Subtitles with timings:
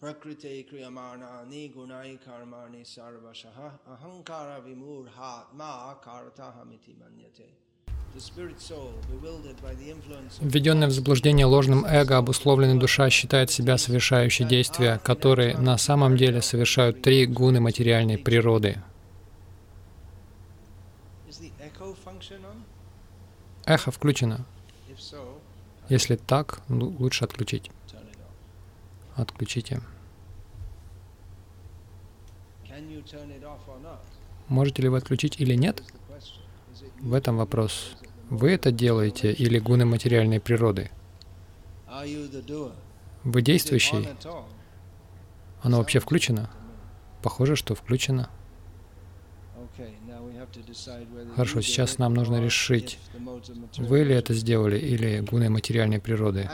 [0.00, 7.48] prakriti kriyamanani gunai karmani sarvashaha ahankara vimurhatma karatahamiti manyate.
[10.40, 16.42] Введенный в заблуждение ложным эго, обусловленная душа считает себя совершающей действия, которые на самом деле
[16.42, 18.82] совершают три гуны материальной природы.
[23.64, 24.44] Эхо включено.
[25.88, 27.70] Если так, ну, лучше отключить.
[29.20, 29.82] Отключите.
[34.48, 35.82] Можете ли вы отключить или нет?
[37.00, 37.96] В этом вопрос.
[38.30, 40.90] Вы это делаете или гуны материальной природы?
[43.24, 44.08] Вы действующий?
[45.60, 46.48] Оно вообще включено?
[47.22, 48.30] Похоже, что включено.
[49.58, 50.39] Okay, now we have to decide whether
[51.36, 52.98] Хорошо, сейчас нам нужно решить,
[53.78, 56.48] Вы ли это сделали или гуны материальной природы?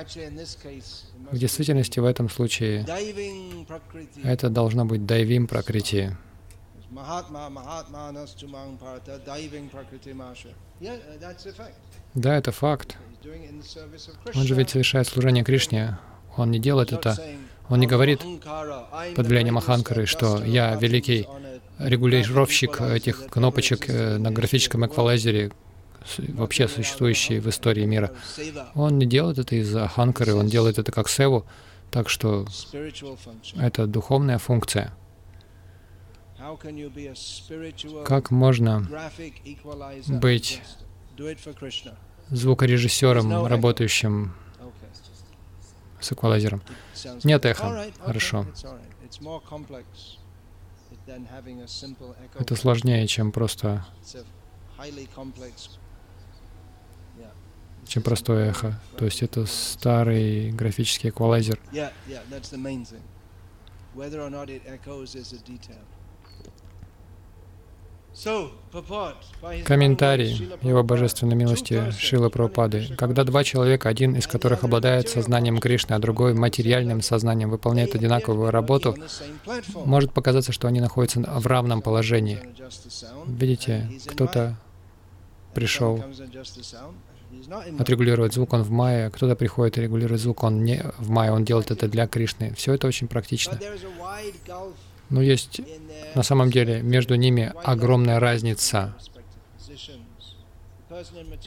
[1.30, 2.86] В действительности, в этом случае,
[4.22, 6.16] это должно быть дайвим пракрити.
[6.92, 7.36] Uh.
[12.14, 12.96] Да, это факт.
[14.34, 15.98] Он же ведь совершает служение Кришне.
[16.36, 17.16] Он не делает это
[17.68, 18.20] Он не "Oh, говорит
[19.16, 21.26] под влиянием Аханкары, что я великий
[21.78, 25.52] регулировщик этих кнопочек э, на графическом history of the world." эквалайзере,
[26.34, 28.12] вообще существующий в истории мира.
[28.74, 31.46] Он не делает это из-за Аханкары, он делает это как севу,
[31.90, 32.46] так что
[33.56, 34.92] это духовная функция.
[38.04, 38.86] Как можно
[40.08, 40.62] быть
[42.30, 44.34] звукорежиссером, работающим
[46.00, 46.62] с эквалайзером?
[47.24, 47.86] Нет эхо.
[48.00, 48.46] Хорошо.
[52.38, 53.84] Это сложнее, чем просто,
[57.86, 58.80] чем простое эхо.
[58.98, 61.60] То есть это старый графический эквалайзер.
[69.64, 75.92] Комментарий Его Божественной милости Шила Прабхупады, когда два человека, один из которых обладает сознанием Кришны,
[75.94, 78.96] а другой материальным сознанием, выполняет одинаковую работу,
[79.84, 82.40] может показаться, что они находятся в равном положении.
[83.26, 84.56] Видите, кто-то
[85.54, 86.02] пришел
[87.78, 91.70] отрегулировать звук, он в мае, кто-то приходит регулировать звук, он не в мае, он делает
[91.70, 92.52] это для Кришны.
[92.56, 93.58] Все это очень практично.
[95.10, 95.60] Но есть
[96.14, 98.94] на самом деле между ними огромная разница.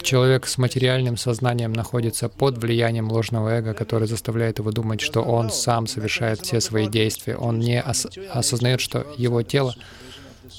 [0.01, 5.49] Человек с материальным сознанием находится под влиянием ложного эго, которое заставляет его думать, что он
[5.49, 7.35] сам совершает все свои действия.
[7.35, 9.75] Он не ос- осознает, что его тело—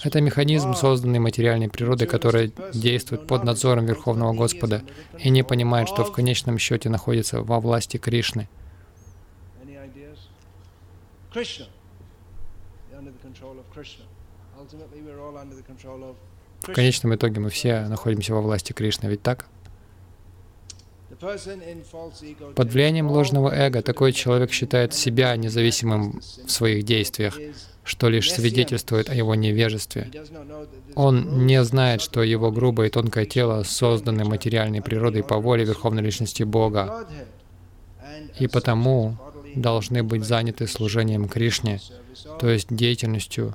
[0.03, 4.83] это механизм, созданный материальной природой, который действует под надзором Верховного Господа
[5.19, 8.49] и не понимает, что в конечном счете находится во власти Кришны.
[16.63, 19.47] В конечном итоге мы все находимся во власти Кришны, ведь так?
[21.21, 27.39] Под влиянием ложного эго такой человек считает себя независимым в своих действиях,
[27.85, 30.11] что лишь свидетельствует о его невежестве.
[30.95, 36.03] Он не знает, что его грубое и тонкое тело созданы материальной природой по воле Верховной
[36.03, 37.07] Личности Бога,
[38.39, 39.17] и потому
[39.55, 41.81] должны быть заняты служением Кришне,
[42.39, 43.55] то есть деятельностью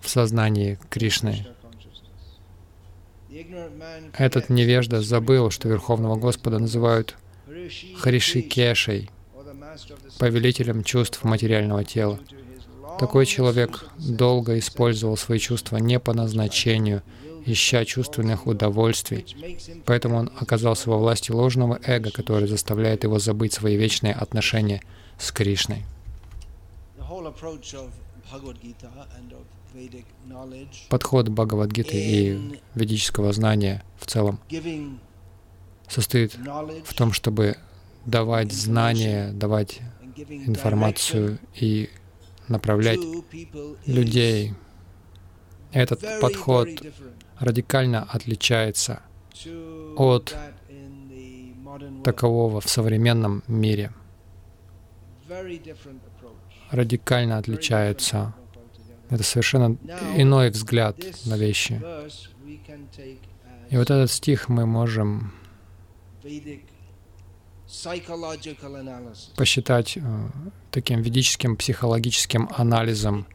[0.00, 1.30] в сознании Кришны.
[1.30, 1.68] Krishna consciousness.
[1.68, 3.17] The ignorant man
[4.14, 7.16] Этот невежда забыл, что Верховного Господа называют
[7.96, 9.10] Харишикешей,
[10.18, 12.18] повелителем чувств материального тела.
[12.98, 17.02] Такой человек долго использовал свои чувства не по назначению,
[17.44, 19.24] ища чувственных удовольствий.
[19.84, 24.82] Поэтому он оказался во власти ложного эго, которое заставляет его забыть свои вечные отношения
[25.18, 25.84] с Кришной.
[30.88, 34.40] Подход Бхагавадгиты и ведического знания в целом
[35.88, 36.34] состоит
[36.84, 37.56] в том, чтобы
[38.06, 39.80] давать знания, давать
[40.16, 41.90] информацию и
[42.48, 43.00] направлять
[43.86, 44.54] людей.
[45.72, 46.68] Этот подход
[47.38, 49.02] радикально отличается
[49.96, 50.34] от
[52.04, 53.92] такового в современном мире.
[56.70, 58.34] Радикально отличается.
[59.10, 59.76] Это совершенно
[60.16, 61.82] иной взгляд на вещи.
[63.70, 65.32] И вот этот стих мы можем
[69.36, 70.28] посчитать э,
[70.70, 73.26] таким ведическим психологическим анализом,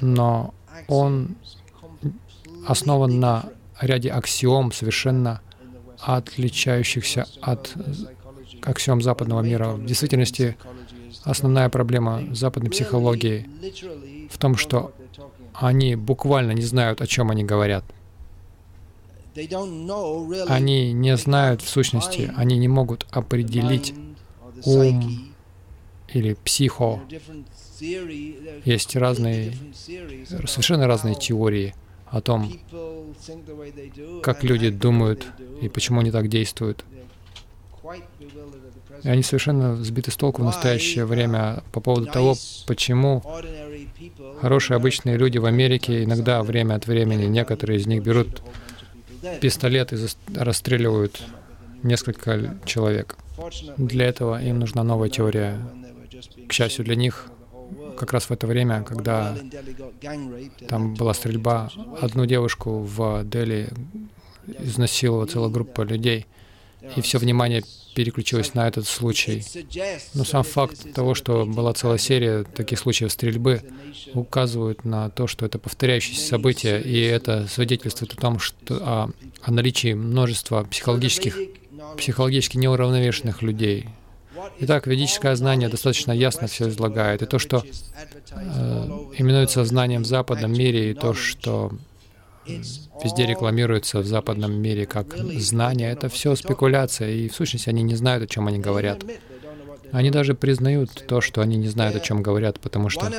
[0.00, 0.54] но
[0.88, 1.36] он
[2.66, 3.50] основан на
[3.80, 5.42] ряде аксиом, совершенно
[6.00, 8.60] отличающихся от psychology.
[8.62, 9.72] аксиом западного мира.
[9.72, 10.56] В действительности
[11.24, 13.48] Основная проблема западной психологии
[14.30, 14.92] в том, что
[15.54, 17.84] они буквально не знают, о чем они говорят.
[20.48, 23.94] Они не знают в сущности, они не могут определить
[24.64, 25.32] ум
[26.08, 27.00] или психо.
[28.64, 29.54] Есть разные,
[30.26, 31.74] совершенно разные теории
[32.06, 32.52] о том,
[34.22, 35.26] как люди думают
[35.60, 36.84] и почему они так действуют.
[39.02, 42.36] И они совершенно сбиты с толку в настоящее время по поводу того,
[42.66, 43.22] почему
[44.40, 48.42] хорошие обычные люди в Америке иногда время от времени, некоторые из них берут
[49.40, 49.96] пистолет и
[50.34, 51.22] расстреливают
[51.82, 53.16] несколько человек.
[53.76, 55.58] Для этого им нужна новая теория.
[56.48, 57.26] К счастью для них,
[57.96, 59.36] как раз в это время, когда
[60.68, 63.68] там была стрельба, одну девушку в Дели
[64.58, 66.26] изнасиловала целая группа людей,
[66.96, 67.62] и все внимание
[67.94, 69.44] переключилось на этот случай.
[70.14, 73.62] Но сам факт того, что была целая серия таких случаев стрельбы,
[74.14, 79.10] указывает на то, что это повторяющиеся события, и это свидетельствует о том, что о,
[79.42, 81.36] о наличии множества психологических,
[81.96, 83.86] психологически неуравновешенных людей.
[84.60, 87.22] Итак, ведическое знание достаточно ясно все излагает.
[87.22, 91.72] И то, что э, именуется знанием в западном мире, и то, что
[92.46, 97.94] везде рекламируется в западном мире как знание, это все спекуляция, и в сущности они не
[97.94, 99.04] знают, о чем они говорят.
[99.92, 103.10] Они даже признают то, что они не знают, о чем говорят, потому что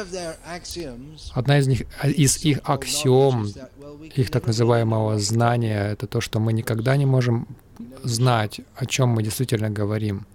[1.34, 3.48] одна из них, из их аксиом,
[4.16, 7.48] их так называемого знания, это то, что мы никогда не можем
[8.04, 10.26] знать, о чем мы действительно говорим.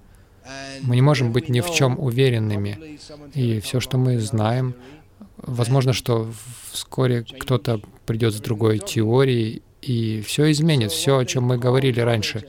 [0.83, 2.99] Мы не можем быть ни в чем уверенными.
[3.35, 4.75] И все, что мы знаем,
[5.43, 6.31] возможно, что
[6.73, 12.45] вскоре кто-то придет с другой теорией, и все изменит, все, о чем мы говорили раньше.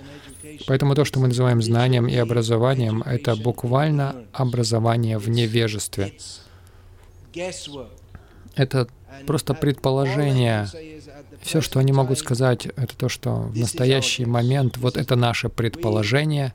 [0.67, 6.13] Поэтому то, что мы называем знанием и образованием, это буквально образование в невежестве.
[8.55, 8.87] Это
[9.25, 10.67] просто предположение.
[11.41, 16.53] Все, что они могут сказать, это то, что в настоящий момент вот это наше предположение,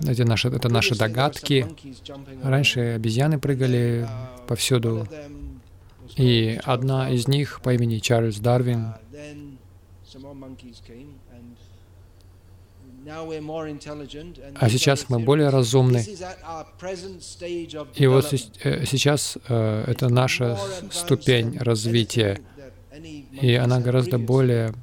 [0.00, 1.66] это наши, это наши догадки.
[2.42, 4.08] Раньше обезьяны прыгали
[4.46, 5.06] повсюду,
[6.16, 8.94] и одна из них по имени Чарльз Дарвин
[14.56, 16.04] а сейчас мы более разумны.
[17.94, 20.58] И вот э, сейчас э, это наша
[20.90, 22.40] ступень развития,
[23.32, 24.74] и она гораздо более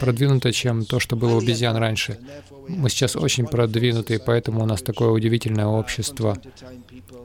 [0.00, 2.18] продвинута, чем то, что было у обезьян раньше.
[2.68, 6.36] Мы сейчас очень продвинуты, поэтому у нас такое удивительное общество,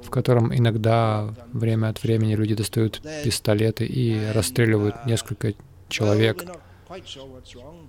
[0.03, 5.53] в котором иногда время от времени люди достают пистолеты и расстреливают несколько
[5.89, 6.45] человек.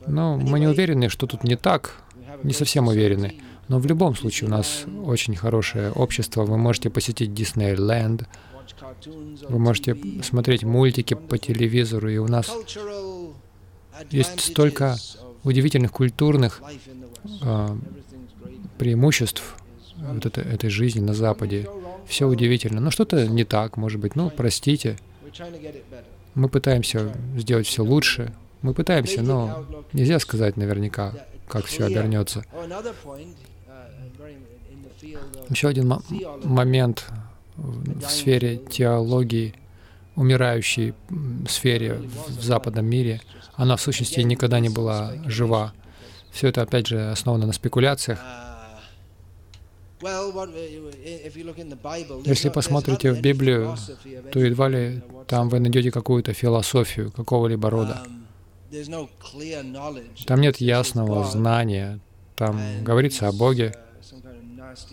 [0.06, 1.96] Но мы не уверены, что тут не так,
[2.42, 3.40] не совсем уверены.
[3.68, 6.44] Но в любом случае у нас очень хорошее общество.
[6.44, 8.28] Вы можете посетить Диснейленд,
[9.48, 12.50] вы можете смотреть мультики по телевизору, и у нас
[14.10, 14.96] есть столько
[15.44, 16.62] удивительных культурных
[17.42, 17.76] э,
[18.78, 19.56] преимуществ
[19.96, 21.68] вот это, этой жизни на Западе.
[22.06, 22.80] Все удивительно.
[22.80, 24.16] Но что-то не так, может быть.
[24.16, 24.98] Ну, простите.
[26.34, 28.32] Мы пытаемся сделать все лучше.
[28.62, 31.12] Мы пытаемся, но нельзя сказать наверняка,
[31.48, 32.44] как все обернется.
[35.48, 36.00] Еще один
[36.44, 37.06] момент
[37.56, 39.54] в сфере теологии,
[40.16, 40.94] умирающей
[41.48, 43.20] сфере в западном мире—
[43.54, 45.72] она в сущности никогда не была жива.
[46.30, 48.18] Все это, опять же, основано на спекуляциях.
[52.24, 53.76] Если посмотрите в Библию,
[54.32, 58.02] то едва ли там вы найдете какую-то философию какого-либо рода.
[60.26, 62.00] Там нет ясного знания.
[62.34, 63.74] Там говорится о Боге,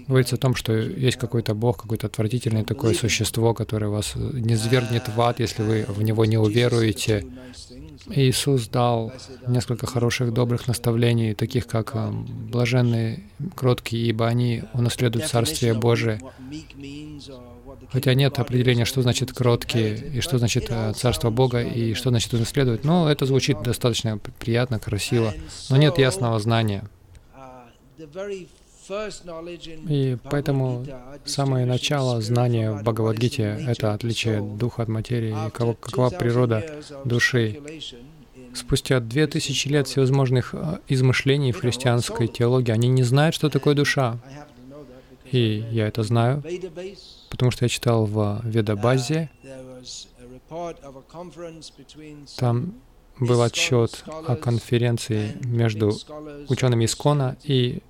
[0.08, 5.08] говорится о том, что есть какой-то Бог, какое-то отвратительное такое существо, которое вас не свергнет
[5.08, 7.26] в ад, если вы в него не уверуете.
[8.08, 9.14] Иисус дал
[9.48, 13.24] несколько хороших, добрых наставлений, таких как э, «блаженные,
[13.56, 16.20] кроткие, ибо они унаследуют Царствие Божие».
[17.92, 22.34] Хотя нет определения, что значит «кроткие», и что значит э, «Царство Бога», и что значит
[22.34, 22.84] «унаследовать».
[22.84, 25.34] Но это звучит достаточно приятно, красиво,
[25.70, 26.84] но нет ясного знания.
[29.88, 30.86] И поэтому
[31.26, 36.64] самое начало знания в Бхагавадгите— это отличие духа от материи и какова природа
[37.06, 37.62] души.
[38.54, 43.76] Спустя две тысячи лет всевозможных а, измышлений в христианской теологии, они не знают, что такое
[43.76, 44.18] душа.
[45.32, 46.44] И я это знаю,
[47.30, 49.30] потому что я читал в Ведабазе,
[52.38, 52.74] там
[53.20, 55.94] был отчет о конференции между
[56.48, 57.84] учеными Искона и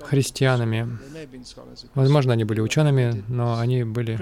[0.00, 0.98] христианами.
[1.94, 4.18] Возможно, они были учеными, но они были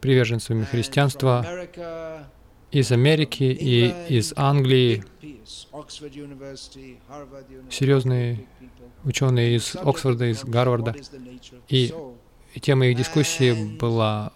[0.00, 1.44] приверженцами христианства
[2.70, 5.04] из Америки и из Англии,
[7.70, 8.46] серьезные
[9.04, 10.94] ученые из Оксфорда, из Гарварда.
[11.68, 11.92] И
[12.60, 14.32] тема их дискуссии была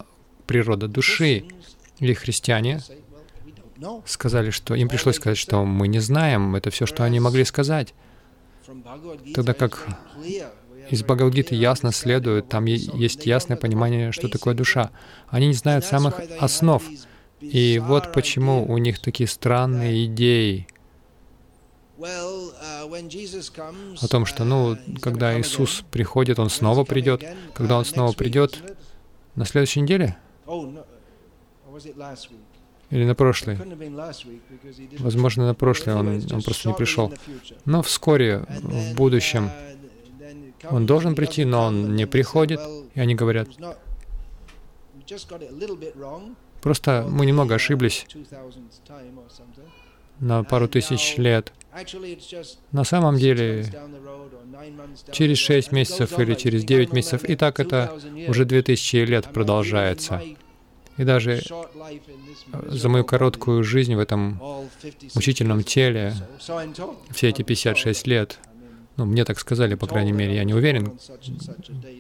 [0.47, 1.45] природа души.
[1.99, 2.81] Или христиане
[4.07, 7.95] сказали, что им пришлось сказать, что мы не знаем, это все, что они могли сказать.
[9.35, 9.87] Тогда как
[10.91, 14.91] из Бхагавадгиты ясно следует, там есть ясное понимание, что такое душа.
[15.29, 16.83] Они не знают самых основ.
[17.41, 20.67] И вот почему у них такие странные идеи
[24.01, 27.23] о том, что, ну, когда Иисус приходит, Он снова придет.
[27.55, 28.63] Когда Он снова придет,
[29.35, 30.17] на следующей неделе?
[32.91, 33.57] Или на прошлой?
[34.99, 37.13] Возможно, на прошлой он, он просто не пришел.
[37.65, 39.51] Но вскоре, в будущем,
[40.69, 42.61] он должен прийти, но он не приходит.
[42.95, 43.49] И они говорят,
[46.61, 48.07] просто мы немного ошиблись
[50.19, 51.53] на пару тысяч лет.
[52.73, 53.65] На самом деле,
[55.13, 60.21] через шесть месяцев или через девять месяцев, и так это уже две тысячи лет продолжается.
[61.01, 61.41] И даже
[62.69, 64.39] за мою короткую жизнь в этом
[65.15, 66.13] мучительном теле,
[67.11, 68.39] все эти 56 лет,
[68.99, 70.99] ну, мне так сказали, по крайней мере, я не уверен,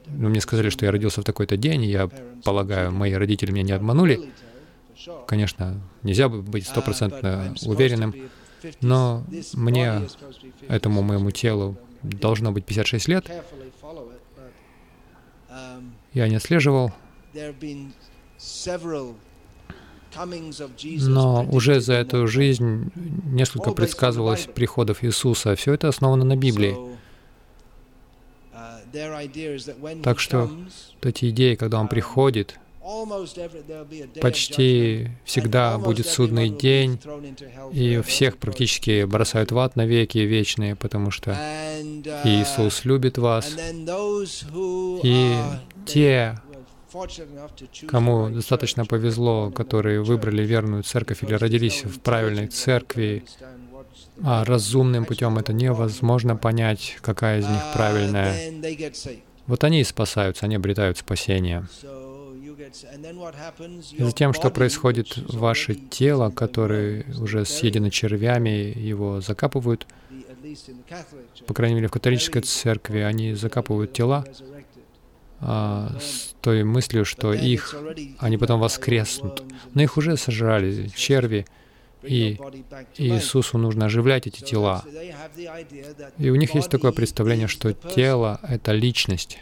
[0.08, 2.10] но мне сказали, что я родился в такой-то день, и я
[2.44, 4.20] полагаю, мои родители меня не обманули.
[5.26, 8.14] Конечно, нельзя быть стопроцентно уверенным,
[8.82, 10.02] но мне,
[10.68, 13.30] этому моему телу, должно быть 56 лет.
[16.12, 16.92] Я не отслеживал.
[21.06, 22.90] Но уже за эту жизнь
[23.26, 25.54] несколько предсказывалось приходов Иисуса.
[25.54, 26.76] Все это основано на Библии.
[30.02, 30.50] Так что
[31.02, 32.58] эти идеи, когда Он приходит,
[34.20, 36.98] Почти всегда будет судный день,
[37.72, 41.32] и всех практически бросают в ад навеки вечные, потому что
[42.24, 43.54] Иисус любит вас.
[45.04, 45.36] И
[45.86, 46.40] те,
[47.88, 53.24] кому достаточно повезло, которые выбрали верную церковь или родились в правильной церкви,
[54.22, 58.52] а разумным путем это невозможно понять, какая из них правильная.
[59.46, 61.66] Вот они и спасаются, они обретают спасение.
[63.92, 69.86] И затем, что происходит, ваше тело, которое уже съедено червями, его закапывают,
[71.46, 74.24] по крайней мере, в католической церкви они закапывают тела
[75.40, 77.74] а, с той мыслью, что их,
[78.18, 79.42] они потом воскреснут.
[79.74, 81.46] Но их уже сожрали черви,
[82.02, 82.38] и
[82.96, 84.84] Иисусу нужно оживлять эти тела.
[86.18, 89.38] И у них есть такое представление, что тело— это личность.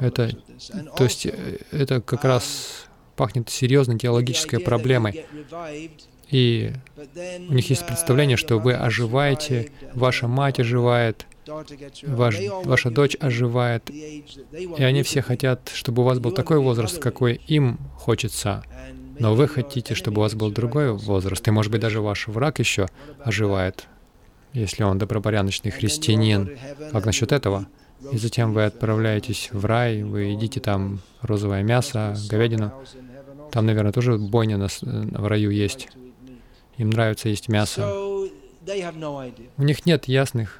[0.00, 0.30] Это,
[0.96, 2.84] то есть э, это как раз
[3.16, 5.24] пахнет серьезной теологической проблемой.
[6.30, 6.72] И
[7.48, 11.26] у них есть представление, что вы оживаете, ваша мать оживает,
[12.06, 17.40] ваш, ваша дочь оживает, и они все хотят, чтобы у вас был такой возраст, какой
[17.46, 18.64] им хочется.
[19.18, 22.58] Но вы хотите, чтобы у вас был другой возраст, и, может быть, даже ваш враг
[22.58, 22.88] еще
[23.22, 23.86] оживает,
[24.54, 26.56] если он добропорядочный христианин.
[26.90, 27.66] Как насчет этого?
[28.12, 32.72] И затем вы отправляетесь в рай, вы едите там розовое мясо, говядину.
[33.52, 35.88] Там, наверное, тоже бойня на, в раю есть.
[36.78, 37.86] Им нравится есть мясо.
[39.56, 40.59] У них нет ясных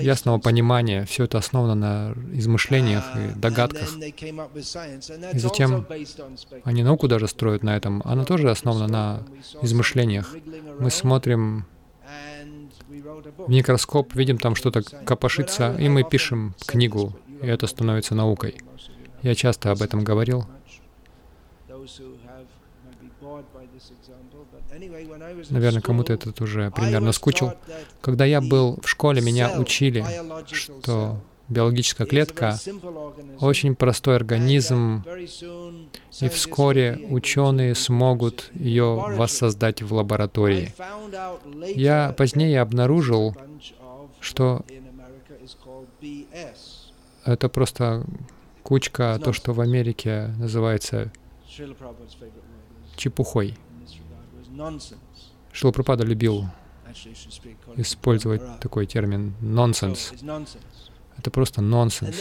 [0.00, 1.04] ясного понимания.
[1.04, 3.88] Все это основано на измышлениях и догадках.
[5.32, 5.86] И затем
[6.64, 8.02] они науку даже строят на этом.
[8.04, 9.22] Она тоже основана на
[9.62, 10.34] измышлениях.
[10.78, 11.66] Мы смотрим
[13.38, 18.56] в микроскоп, видим там что-то копошится, и мы пишем книгу, и это становится наукой.
[19.22, 20.46] Я часто об этом говорил.
[25.50, 27.52] Наверное, кому-то этот уже примерно скучил.
[28.00, 30.04] Когда я был в школе, меня учили,
[30.50, 32.58] что биологическая клетка—
[33.40, 35.04] очень простой организм,
[36.20, 40.74] и вскоре ученые смогут ее воссоздать в лаборатории.
[41.74, 43.36] Я позднее обнаружил,
[44.20, 44.64] что
[47.24, 48.04] это просто
[48.62, 51.12] кучка, то, что в Америке называется
[52.96, 53.56] чепухой.
[55.52, 56.46] Шилапрапада любил
[57.76, 60.12] использовать такой термин «нонсенс».
[61.18, 62.16] Это просто нонсенс.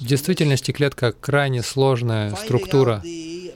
[0.00, 3.00] В действительности клетка крайне сложная структура.
[3.04, 3.54] И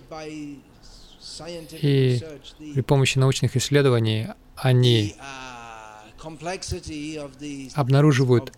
[2.58, 5.16] при помощи научных исследований они
[7.74, 8.52] обнаруживают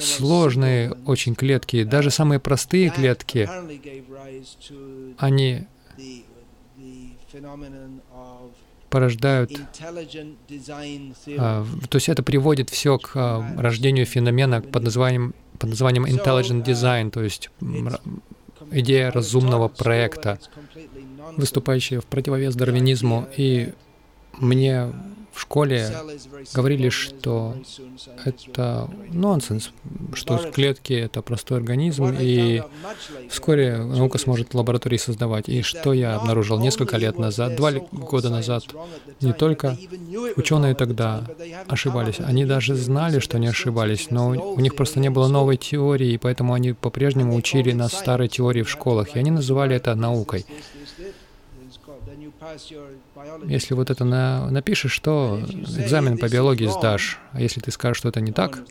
[0.00, 3.48] сложные очень клетки, даже самые простые клетки,
[5.18, 5.66] они
[8.90, 9.50] порождают,
[11.36, 16.64] а, то есть это приводит все к а, рождению феномена под названием, под названием intelligent
[16.64, 17.50] design, то есть
[18.70, 20.38] идея разумного проекта,
[21.36, 23.26] выступающая в противовес дарвинизму.
[23.36, 23.72] И
[24.38, 24.92] мне
[25.34, 25.90] в школе
[26.54, 27.56] говорили, что
[28.24, 29.72] это нонсенс,
[30.14, 32.62] что клетки— это простой организм, и
[33.28, 35.48] вскоре наука сможет лаборатории создавать.
[35.48, 38.64] И что я обнаружил несколько лет назад, два года назад,
[39.20, 39.76] не только
[40.36, 41.24] ученые тогда
[41.66, 46.12] ошибались, они даже знали, что они ошибались, но у них просто не было новой теории,
[46.12, 50.46] и поэтому они по-прежнему учили нас старой теории в школах, и они называли это наукой.
[53.46, 57.18] Если вот это на, напишешь, то экзамен по биологии сдашь.
[57.32, 58.62] А если ты скажешь, что это не так,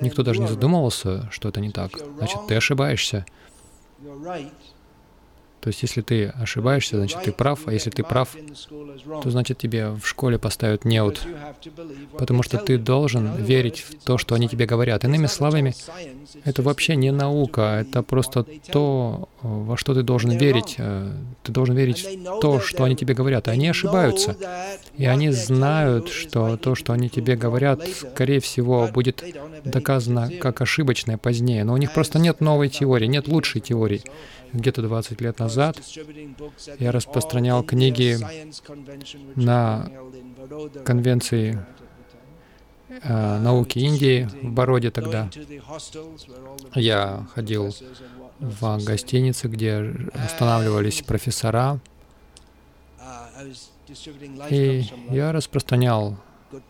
[0.00, 3.26] никто даже не задумывался, что это не так, значит, ты ошибаешься.
[5.60, 8.34] То есть, если ты ошибаешься, значит, ты прав, а если ты прав,
[9.22, 11.20] то значит, тебе в школе поставят неуд,
[12.16, 15.04] потому что ты должен верить в то, что они тебе говорят.
[15.04, 15.74] Иными словами,
[16.44, 20.76] это вообще не наука, это просто то, во что ты должен верить.
[20.78, 21.12] Э,
[21.42, 23.48] ты должен верить в то, что они тебе говорят.
[23.48, 24.36] Они ошибаются.
[24.96, 29.22] И они знают, что то, что они тебе говорят, скорее всего, будет
[29.64, 31.64] доказано как ошибочное позднее.
[31.64, 34.02] Но у них просто нет новой теории, нет лучшей теории
[34.52, 35.80] где-то 20 лет назад
[36.78, 38.18] я распространял книги
[39.36, 39.90] на
[40.84, 41.64] конвенции
[42.88, 45.28] э, науки Индии в Бороде тогда.
[46.74, 47.74] Я ходил
[48.38, 51.78] в гостиницы, где останавливались профессора,
[54.50, 56.16] и я распространял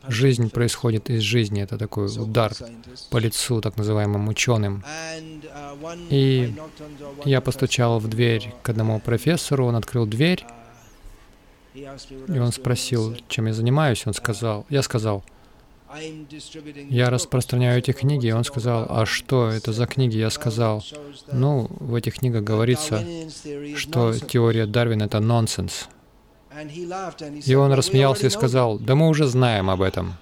[0.08, 1.62] Жизнь происходит из жизни.
[1.62, 2.52] Это такой удар
[3.10, 4.84] по лицу так называемым ученым.
[6.10, 6.54] И
[7.24, 10.44] я постучал в дверь к одному профессору, он открыл дверь,
[11.74, 14.06] и он спросил, чем я занимаюсь.
[14.06, 15.24] Он сказал, я сказал,
[16.88, 18.26] я распространяю эти книги.
[18.28, 20.16] И он сказал, а что это за книги?
[20.16, 20.84] Я сказал,
[21.32, 23.04] ну, в этих книгах говорится,
[23.76, 25.88] что теория Дарвина— это нонсенс.
[27.46, 30.14] И он рассмеялся и сказал, да мы уже знаем об этом.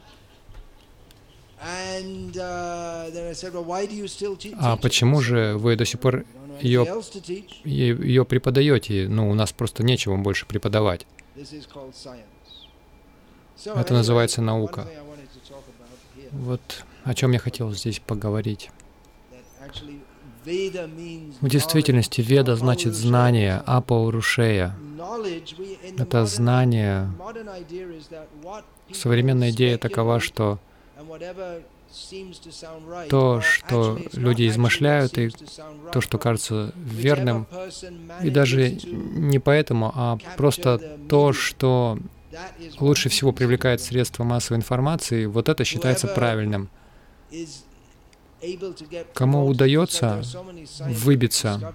[4.61, 6.25] А почему же вы до сих пор
[6.61, 6.87] ее,
[7.64, 9.09] ее преподаете?
[9.09, 11.07] Ну, у нас просто нечего больше преподавать.
[13.64, 14.87] Это называется наука.
[16.31, 18.71] Вот о чем я хотел здесь поговорить.
[21.41, 24.75] В действительности веда значит знание, апаурушея.
[25.99, 27.11] Это знание.
[28.93, 30.59] Современная идея такова, что
[33.09, 35.31] то, что люди измышляют, и
[35.93, 37.47] то, что кажется верным,
[38.23, 41.99] и даже не поэтому, а просто то, что
[42.79, 46.69] лучше всего привлекает средства массовой информации, вот это считается правильным.
[49.14, 50.22] Кому удается
[50.81, 51.74] выбиться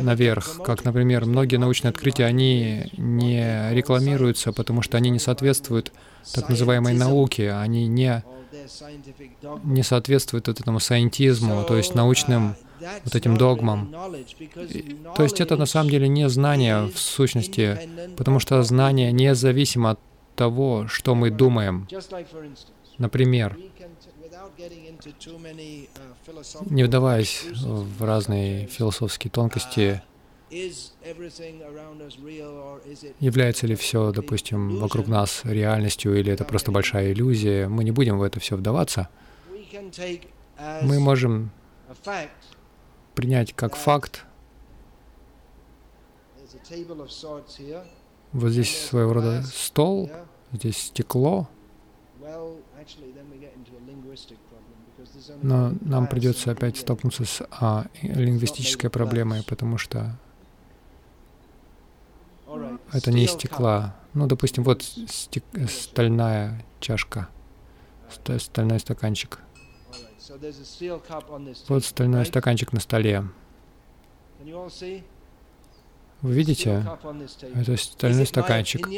[0.00, 5.92] наверх, как, например, многие научные открытия, они не рекламируются, потому что они не соответствуют
[6.32, 8.24] так называемой науке, они не,
[9.64, 12.56] не соответствуют вот этому сайентизму, то есть научным
[13.04, 13.92] вот этим догмам.
[15.16, 17.78] то есть это на самом деле не знание в сущности,
[18.16, 20.00] потому что знание независимо от
[20.36, 21.88] того, что мы думаем.
[22.96, 23.56] Например,
[26.70, 30.02] не вдаваясь в разные философские тонкости,
[33.20, 38.18] является ли все, допустим, вокруг нас реальностью, или это просто большая иллюзия, мы не будем
[38.18, 39.08] в это все вдаваться.
[40.82, 41.50] Мы можем
[43.14, 44.24] принять как факт,
[48.32, 50.10] вот здесь своего рода стол,
[50.52, 51.48] здесь стекло,
[55.42, 60.16] но нам придется опять столкнуться с а, лингвистической проблемой, потому что
[62.92, 63.94] это не из стекла.
[64.14, 65.44] Ну, допустим, вот стек...
[65.68, 67.28] стальная чашка,
[68.38, 69.40] стальной стаканчик.
[71.68, 73.24] Вот стальной стаканчик на столе.
[76.20, 76.84] Вы видите?
[77.54, 78.88] Это стальной стаканчик.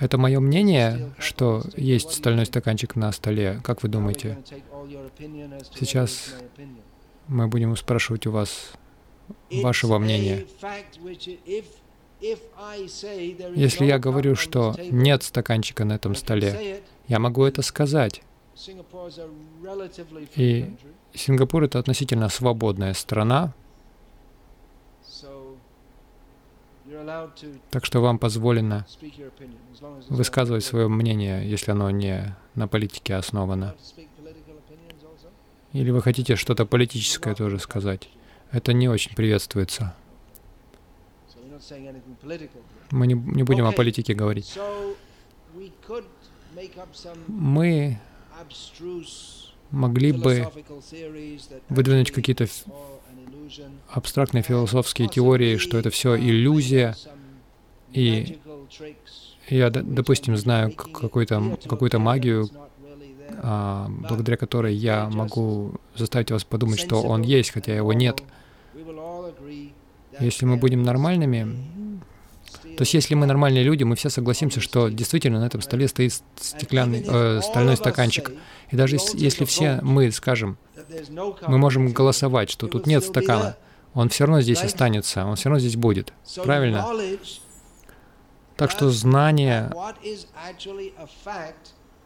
[0.00, 3.60] Это мое мнение, что есть стальной стаканчик на столе.
[3.62, 4.38] Как вы думаете?
[5.78, 6.34] Сейчас
[7.28, 8.72] мы будем спрашивать у вас
[9.50, 10.46] вашего мнения.
[13.54, 18.22] Если я говорю, что нет стаканчика на этом столе, я могу это сказать.
[20.36, 20.74] И
[21.14, 23.54] Сингапур— это относительно свободная страна,
[27.70, 28.86] так что вам позволено
[30.08, 33.74] высказывать свое мнение, если оно не на политике основано.
[35.72, 38.08] Или вы хотите что-то политическое тоже сказать?
[38.50, 39.94] Это не очень приветствуется.
[42.90, 44.58] Мы не, не будем о политике говорить.
[47.28, 48.00] Мы
[49.70, 50.50] могли бы
[51.68, 52.46] выдвинуть какие-то
[53.88, 56.96] абстрактные философские теории, что это все иллюзия,
[57.92, 58.38] и
[59.48, 62.48] я, допустим, знаю какую-то какую магию,
[63.42, 68.22] а, благодаря которой я могу заставить вас подумать, что он есть, хотя его нет.
[70.20, 71.56] Если мы будем нормальными,
[72.80, 76.14] то есть если мы нормальные люди, мы все согласимся, что действительно на этом столе стоит
[76.40, 78.32] стеклянный, э, стальной стаканчик.
[78.70, 80.56] И даже если все мы скажем,
[81.46, 83.58] мы можем голосовать, что тут нет стакана,
[83.92, 86.14] он все равно здесь останется, он все равно здесь будет.
[86.42, 86.88] Правильно?
[88.56, 89.70] Так что знание,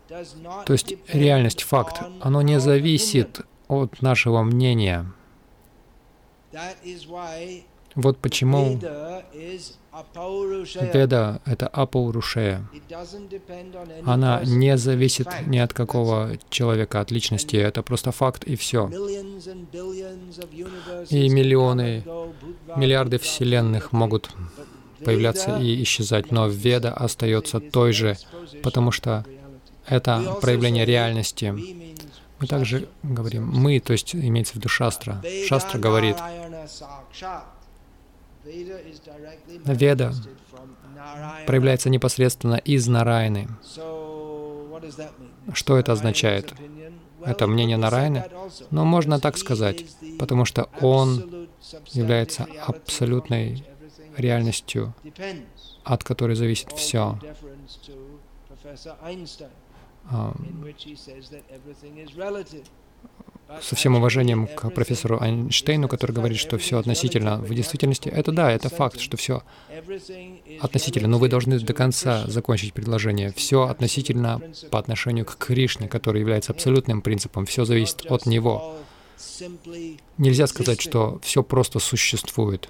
[0.08, 5.06] то есть реальность, факт, оно не зависит от нашего мнения.
[7.94, 8.78] Вот почему
[10.92, 12.66] Веда— это апаурушея.
[14.04, 17.56] Она не зависит ни от какого человека, от личности.
[17.56, 18.88] Это просто факт и все.
[21.10, 22.04] И миллионы,
[22.76, 24.30] миллиарды вселенных могут
[25.04, 28.16] появляться и исчезать, но Веда остается той же,
[28.62, 29.24] потому что
[29.86, 31.54] это проявление реальности.
[32.40, 35.22] Мы также говорим «мы», то есть имеется в виду Шастра.
[35.46, 36.16] Шастра говорит,
[39.64, 40.12] Веда
[41.46, 43.48] проявляется непосредственно из Нарайны.
[45.52, 46.52] Что это означает?
[47.24, 48.24] Это мнение Нарайны?
[48.70, 49.84] Но можно так сказать,
[50.18, 51.48] потому что он
[51.92, 53.64] является абсолютной
[54.16, 54.94] реальностью,
[55.84, 57.18] от которой зависит все
[63.62, 67.38] со всем уважением к профессору Эйнштейну, который говорит, что все относительно.
[67.38, 69.42] В действительности это да, это факт, что все
[70.60, 71.08] относительно.
[71.08, 73.32] Но вы должны до конца закончить предложение.
[73.32, 77.46] Все относительно по отношению к Кришне, который является абсолютным принципом.
[77.46, 78.76] Все зависит от Него.
[80.18, 82.68] Нельзя сказать, что все просто существует,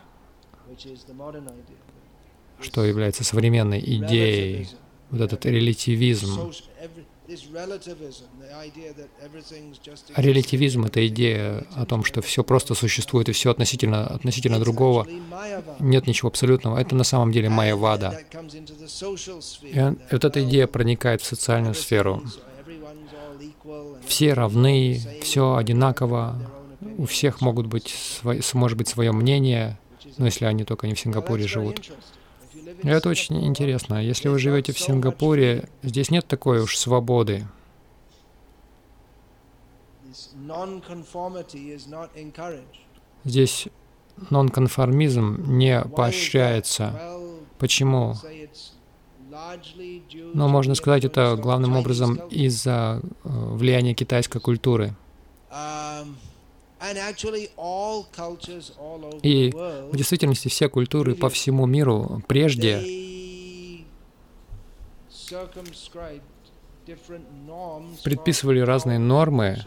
[2.60, 4.68] что является современной идеей,
[5.10, 6.52] вот этот релятивизм,
[10.16, 15.06] Релятивизм— это идея о том, что все просто существует и все относительно, относительно другого.
[15.78, 16.78] Нет ничего абсолютного.
[16.78, 18.20] Это на самом деле майя-вада.
[19.62, 19.80] И
[20.12, 22.22] вот эта идея проникает в социальную сферу.
[24.06, 26.38] Все равны, все одинаково,
[26.98, 27.94] у всех могут быть,
[28.52, 29.78] может быть свое мнение,
[30.18, 31.90] но если они только не в Сингапуре живут.
[32.82, 34.02] Это очень интересно.
[34.02, 37.46] Если вы живете в Сингапуре, здесь нет такой уж свободы.
[43.24, 43.68] Здесь
[44.30, 47.18] нонконформизм не поощряется.
[47.58, 48.14] Почему?
[50.34, 54.94] Но можно сказать, это главным образом из-за э, влияния китайской культуры.
[59.22, 62.80] И в действительности все культуры по всему миру прежде
[68.02, 69.64] предписывали разные нормы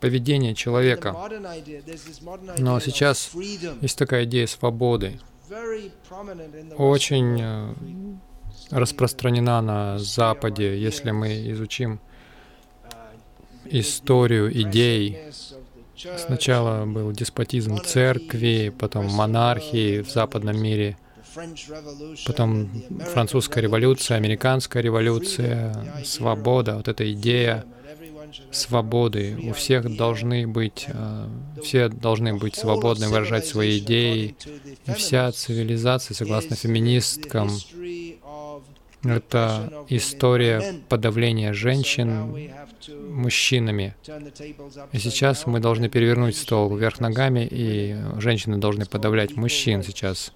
[0.00, 1.16] поведения человека.
[2.58, 3.30] Но сейчас
[3.80, 5.18] есть такая идея свободы,
[6.76, 7.74] очень э,
[8.70, 12.00] распространена на Западе, если мы изучим
[13.64, 15.18] историю идей
[16.18, 20.96] Сначала был деспотизм церкви, потом монархии в западном мире,
[22.26, 22.70] потом
[23.12, 27.64] французская революция, американская революция, свобода, вот эта идея
[28.50, 29.36] свободы.
[29.42, 31.28] У всех должны быть, э,
[31.62, 34.36] все должны быть свободны выражать свои идеи.
[34.86, 37.50] И вся цивилизация, согласно феминисткам,
[39.02, 42.50] это история подавления женщин
[43.08, 43.94] мужчинами.
[44.92, 50.32] И сейчас мы должны перевернуть стол вверх ногами, и женщины должны подавлять мужчин сейчас.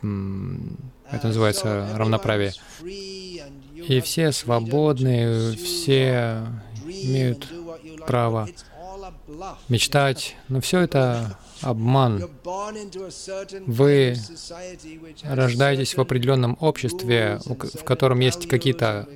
[0.00, 2.52] Это называется равноправие.
[2.84, 6.46] И все свободны, все
[6.86, 7.46] имеют
[8.06, 8.48] право
[9.68, 12.28] мечтать, но все это обман.
[13.66, 14.16] Вы
[15.22, 19.08] рождаетесь в определенном обществе, в котором есть какие-то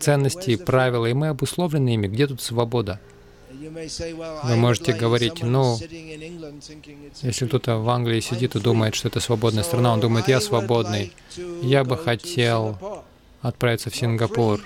[0.00, 2.06] ценности, правила, и мы обусловлены ими.
[2.06, 3.00] Где тут свобода?
[3.50, 5.78] Вы можете говорить, ну,
[7.22, 11.12] если кто-то в Англии сидит и думает, что это свободная страна, он думает, я свободный,
[11.62, 12.76] я бы хотел
[13.40, 14.60] отправиться в Сингапур.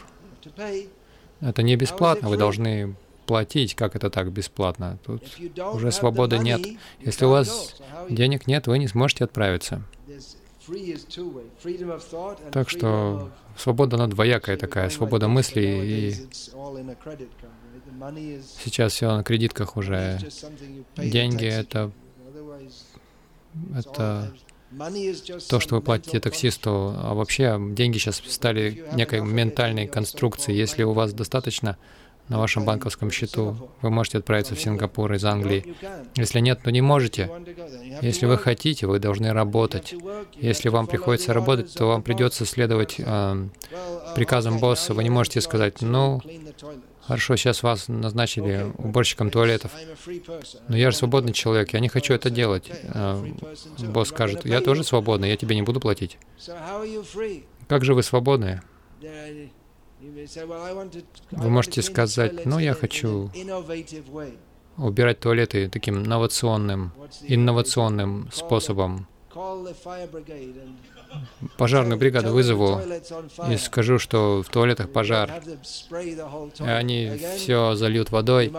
[1.40, 2.96] Это не бесплатно, вы должны
[3.28, 3.74] платить.
[3.74, 4.98] Как это так бесплатно?
[5.04, 5.22] Тут
[5.74, 6.66] уже свободы нет.
[6.98, 7.76] Если у вас
[8.08, 9.82] денег нет, вы не сможете отправиться.
[12.50, 16.14] Так что свобода, она двоякая такая, свобода мысли и
[18.62, 20.18] сейчас все на кредитках уже.
[20.96, 21.90] Деньги— это,
[23.74, 24.32] это
[25.48, 30.58] то, что вы платите таксисту, а вообще деньги сейчас стали некой ментальной конструкцией.
[30.58, 31.78] Если у вас достаточно
[32.28, 35.74] на вашем банковском счету, вы можете отправиться в Сингапур из Англии.
[36.16, 37.30] Если нет, то не можете.
[38.02, 39.94] Если вы хотите, вы должны работать.
[40.36, 43.48] Если вам приходится работать, то вам придется следовать э,
[44.14, 44.94] приказам босса.
[44.94, 46.20] Вы не можете сказать, ну,
[47.00, 49.72] хорошо, сейчас вас назначили уборщиком туалетов,
[50.68, 52.70] но я же свободный человек, я не хочу это делать.
[52.94, 53.24] Э,
[53.78, 56.18] босс скажет, я тоже свободный, я тебе не буду платить.
[57.68, 58.60] Как же вы свободны?
[61.30, 63.30] Вы можете сказать, ну, я хочу
[64.76, 69.06] убирать туалеты таким инновационным, инновационным способом.
[71.56, 72.80] Пожарную бригаду вызову
[73.50, 75.42] и скажу, что в туалетах пожар,
[76.60, 78.52] и они все зальют водой.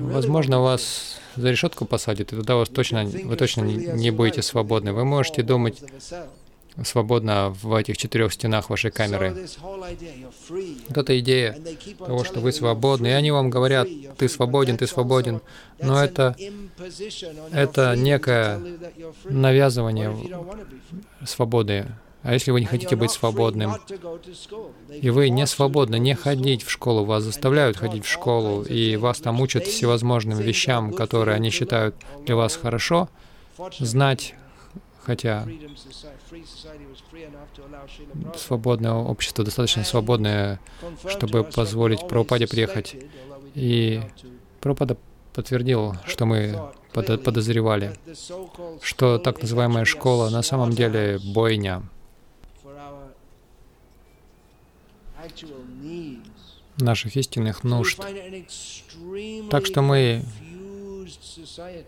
[0.00, 4.92] Возможно, вас за решетку посадят, и тогда вас точно, вы точно не будете свободны.
[4.92, 5.82] Вы можете думать,
[6.84, 9.46] свободно в этих четырех стенах вашей камеры.
[10.88, 11.58] Вот эта идея
[11.98, 15.40] того, что вы свободны, и они вам говорят, ты свободен, ты свободен,
[15.80, 16.34] но это,
[17.52, 18.60] это некое
[19.24, 20.16] навязывание
[21.24, 21.86] свободы.
[22.22, 23.74] А если вы не хотите быть свободным,
[24.88, 29.18] и вы не свободны не ходить в школу, вас заставляют ходить в школу, и вас
[29.18, 33.08] там учат всевозможным вещам, которые они считают для вас хорошо,
[33.80, 34.34] знать
[35.04, 35.46] хотя
[38.36, 40.60] свободное общество достаточно свободное,
[41.08, 42.96] чтобы позволить Прабхупаде приехать.
[43.54, 44.02] И
[44.60, 44.96] Прабхупада
[45.32, 47.98] подтвердил, что мы подозревали,
[48.80, 51.82] что так называемая школа на самом деле бойня
[56.78, 58.00] наших истинных нужд.
[59.50, 60.24] Так что мы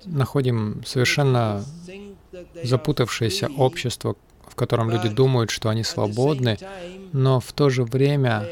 [0.05, 1.65] находим совершенно
[2.63, 4.17] запутавшееся общество,
[4.47, 6.59] в котором люди думают, что они свободны,
[7.13, 8.47] но в то же время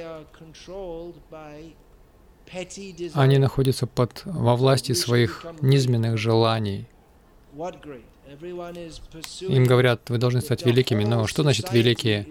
[3.15, 6.87] они находятся под, во власти своих низменных желаний.
[9.41, 11.05] Им говорят, вы должны стать великими.
[11.05, 12.27] Но что значит великие?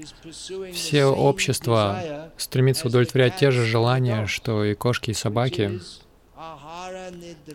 [0.74, 5.80] Все общества стремится удовлетворять те же желания, что и кошки и собаки.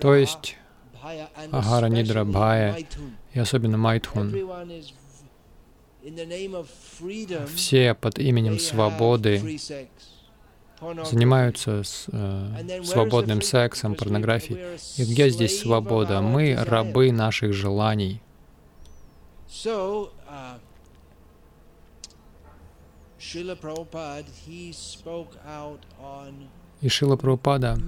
[0.01, 0.57] То есть
[1.53, 2.77] Ахара Нидра Бхая
[3.33, 4.35] и особенно Майтхун.
[7.55, 9.59] Все под именем свободы
[11.05, 14.79] занимаются с, э, свободным сексом, порнографией.
[14.99, 16.21] И где здесь свобода?
[16.21, 18.21] Мы рабы наших желаний.
[26.83, 27.79] И Шила Прабхупада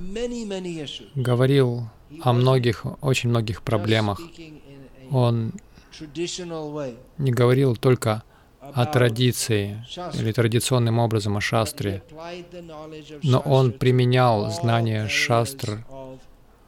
[1.14, 1.88] говорил
[2.22, 4.20] о многих, очень многих проблемах.
[5.10, 5.52] Он
[7.18, 8.22] не говорил только
[8.60, 12.02] о традиции или традиционным образом о шастре,
[13.22, 15.84] но он применял знания шастр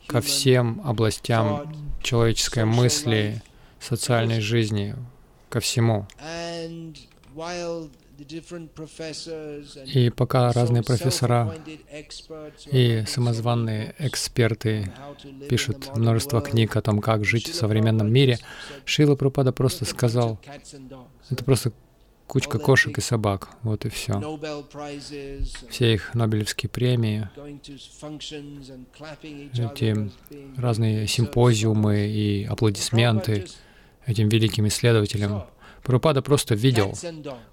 [0.06, 1.72] ко всем областям
[2.02, 3.42] человеческой мысли,
[3.78, 4.96] социальной жизни,
[5.48, 6.06] ко всему.
[9.86, 11.54] И пока разные профессора
[12.70, 14.92] и самозванные эксперты
[15.48, 18.38] пишут множество книг о том, как жить в современном мире,
[18.84, 20.38] Шила Пропада просто сказал,
[21.30, 21.72] это просто
[22.26, 24.20] кучка кошек и собак, вот и все.
[25.70, 27.28] Все их Нобелевские премии,
[29.54, 30.10] эти
[30.60, 33.46] разные симпозиумы и аплодисменты
[34.06, 35.44] этим великим исследователям—
[35.82, 36.94] Прабхупада просто видел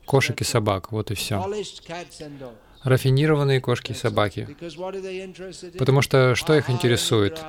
[0.05, 1.45] кошек и собак, вот и все.
[2.83, 4.47] Рафинированные кошки и собаки.
[5.77, 7.39] Потому что что их интересует?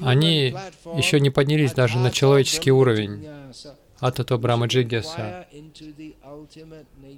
[0.00, 0.54] Они
[0.94, 3.26] еще не поднялись даже на человеческий уровень.
[4.00, 5.46] Атато Брахма Джигьяса.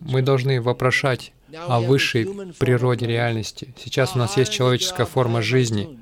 [0.00, 2.24] Мы должны вопрошать о высшей
[2.58, 3.74] природе реальности.
[3.76, 5.98] Сейчас у нас есть человеческая форма жизни.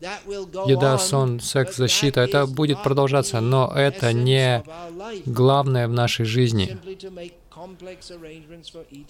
[0.00, 4.62] Еда, сон, секс, защита— это будет продолжаться, но это не
[5.26, 6.78] главное в нашей жизни.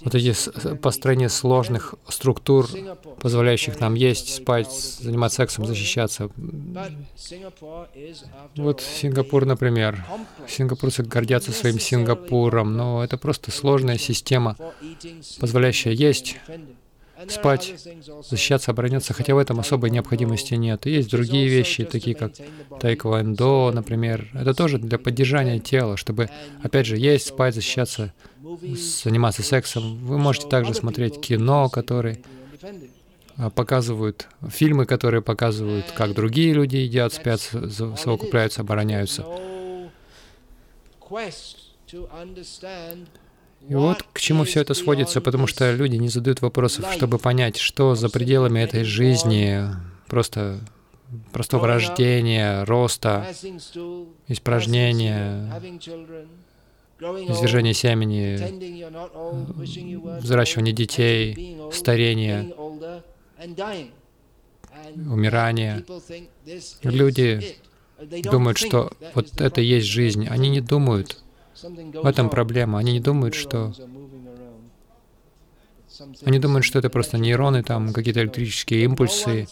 [0.04, 2.68] вот эти построения сложных структур,
[3.20, 6.30] позволяющих нам есть, спать, заниматься сексом, защищаться.
[8.56, 10.04] Вот Сингапур, например.
[10.46, 14.56] Сингапурцы гордятся своим Сингапуром, но это просто сложная система,
[15.40, 16.36] позволяющая есть,
[17.28, 17.74] спать,
[18.28, 20.86] защищаться, обороняться, хотя в этом особой необходимости нет.
[20.86, 22.32] И есть другие вещи, такие как
[22.80, 24.28] тайквондо, например.
[24.34, 26.30] Это тоже для поддержания тела, чтобы,
[26.62, 28.12] опять же, есть, спать, защищаться,
[29.02, 29.98] заниматься сексом.
[29.98, 32.22] Вы можете также смотреть кино, которые
[33.54, 39.24] показывают, фильмы, которые показывают, как другие люди едят, спят, совокупляются, обороняются.
[43.66, 47.56] И вот к чему все это сводится, потому что люди не задают вопросов, чтобы понять,
[47.58, 49.64] что за пределами этой жизни,
[50.06, 50.60] просто
[51.32, 53.26] простого рождения, роста,
[54.26, 55.52] испражнения,
[57.00, 58.38] извержение семени,
[60.18, 62.54] взращивание детей, старение,
[64.94, 65.84] умирание.
[66.82, 67.56] Люди
[68.30, 70.26] думают, что вот это и есть жизнь.
[70.28, 71.22] Они не думают.
[71.62, 72.78] В этом проблема.
[72.78, 73.72] Они не думают, что...
[76.24, 79.48] Они думают, что это просто нейроны, там какие-то электрические импульсы.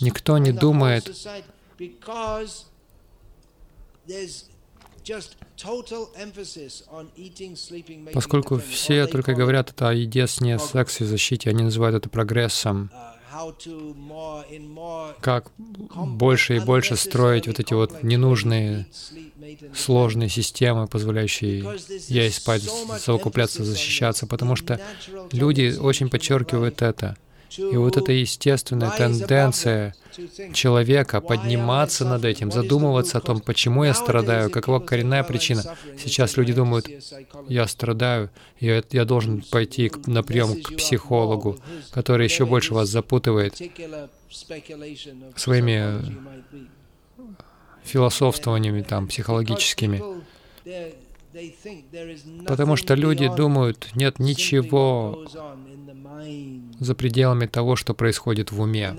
[0.00, 1.14] Никто не думает
[8.12, 12.90] Поскольку все только говорят это о еде, сне, сексе, защите, они называют это прогрессом.
[15.20, 18.86] Как больше и больше строить вот эти вот ненужные
[19.74, 21.64] сложные системы, позволяющие
[22.08, 22.62] есть, спать,
[22.98, 24.80] совокупляться, защищаться, потому что
[25.32, 27.16] люди очень подчеркивают это.
[27.56, 29.94] И вот эта естественная тенденция
[30.52, 35.62] человека подниматься над этим, задумываться о том, почему я страдаю, какова коренная причина.
[35.98, 36.88] Сейчас люди думают,
[37.48, 41.58] я страдаю, я, я должен пойти на прием к психологу,
[41.90, 43.54] который еще больше вас запутывает
[45.36, 46.20] своими
[47.82, 50.02] философствованиями там психологическими.
[52.46, 55.24] Потому что люди думают, нет ничего
[56.80, 58.96] за пределами того, что происходит в уме.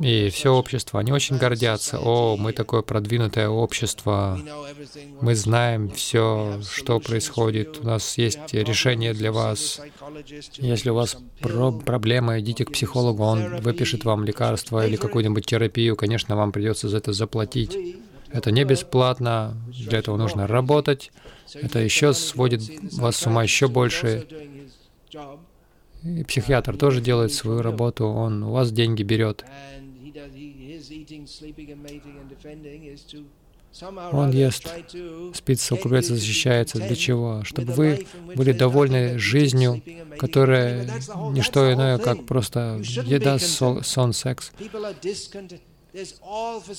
[0.00, 1.98] И все общество, они очень гордятся.
[1.98, 4.38] О, мы такое продвинутое общество.
[5.20, 7.80] Мы знаем все, что происходит.
[7.82, 9.80] У нас есть решение для вас.
[10.54, 15.96] Если у вас про проблема, идите к психологу, он выпишет вам лекарство или какую-нибудь терапию.
[15.96, 17.76] Конечно, вам придется за это заплатить.
[18.30, 21.10] Это не бесплатно, для этого нужно работать.
[21.54, 22.62] Это еще сводит
[22.94, 24.26] вас с ума еще больше.
[26.02, 29.44] И психиатр тоже делает свою работу, он у вас деньги берет.
[34.12, 34.68] Он ест,
[35.34, 36.78] спит, совокупляется, защищается.
[36.78, 37.44] Для чего?
[37.44, 39.82] Чтобы вы были довольны жизнью,
[40.18, 40.88] которая
[41.32, 44.52] не что иное, как просто еда, сон, секс.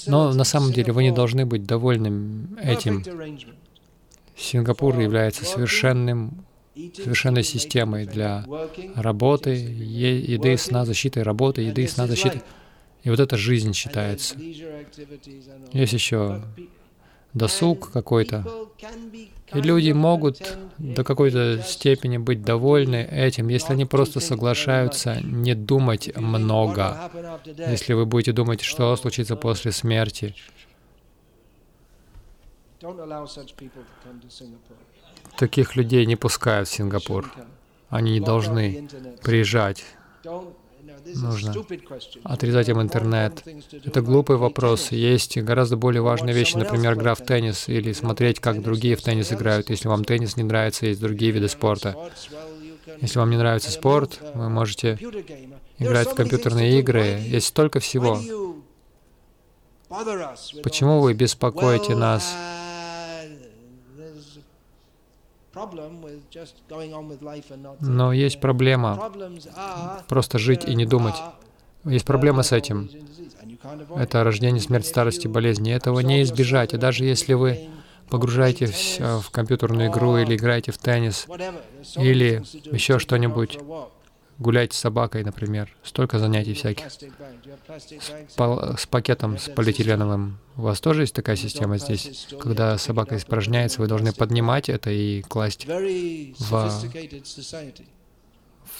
[0.08, 3.04] Но на самом деле вы не должны быть довольным этим.
[4.36, 6.47] Сингапур является совершенным
[6.96, 8.46] совершенной системой для
[8.96, 12.42] работы, еды, сна, защиты, работы, еды, сна, защиты.
[13.04, 14.36] И вот эта жизнь считается.
[15.72, 16.42] Есть еще
[17.34, 18.46] досуг какой-то.
[19.54, 26.16] И люди могут до какой-то степени быть довольны этим, если они просто соглашаются не думать
[26.18, 27.10] много.
[27.46, 30.36] Если вы будете думать, что случится после смерти,
[35.38, 37.32] Таких людей не пускают в Сингапур.
[37.90, 38.88] Они не должны
[39.24, 39.86] приезжать.
[41.16, 41.54] Нужно
[42.24, 43.44] отрезать им интернет.
[43.86, 44.92] Это глупый вопрос.
[44.92, 49.32] Есть гораздо более важные вещи, например, игра в теннис или смотреть, как другие в теннис
[49.32, 49.70] играют.
[49.70, 51.96] Если вам теннис не нравится, есть другие виды спорта.
[53.02, 54.98] Если вам не нравится спорт, вы можете
[55.78, 57.22] играть в компьютерные игры.
[57.22, 58.20] Есть столько всего.
[60.64, 62.36] Почему вы беспокоите нас
[67.80, 69.12] но есть проблема
[70.08, 71.16] просто жить и не думать.
[71.86, 72.90] Есть проблема с этим.
[73.96, 75.74] Это рождение, смерть, старость и болезни.
[75.74, 76.74] Этого не избежать.
[76.74, 77.70] И даже если вы
[78.10, 81.28] погружаетесь в компьютерную игру или играете в теннис,
[81.96, 83.60] или еще что-нибудь,
[84.40, 86.86] гуляете с собакой, например, столько занятий всяких.
[86.92, 90.40] С, пал- с пакетом с полиэтиленовым.
[90.56, 92.28] У вас тоже есть такая система здесь?
[92.40, 96.72] Когда собака испражняется, вы должны поднимать это и класть в,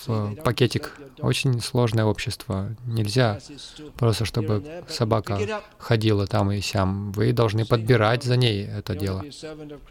[0.06, 0.98] в пакетик.
[1.20, 2.76] Очень сложное общество.
[2.86, 3.40] Нельзя
[3.98, 5.40] просто, чтобы собака
[5.78, 7.12] ходила там и сям.
[7.14, 9.24] Вы должны подбирать за ней это дело.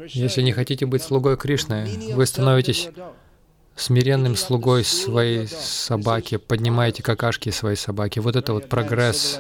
[0.09, 2.89] Если не хотите быть слугой Кришны, вы становитесь
[3.77, 8.19] смиренным слугой своей собаки, поднимаете какашки своей собаки.
[8.19, 9.39] Вот это вот прогресс.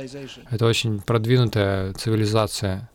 [0.51, 2.91] Это очень продвинутая цивилизация.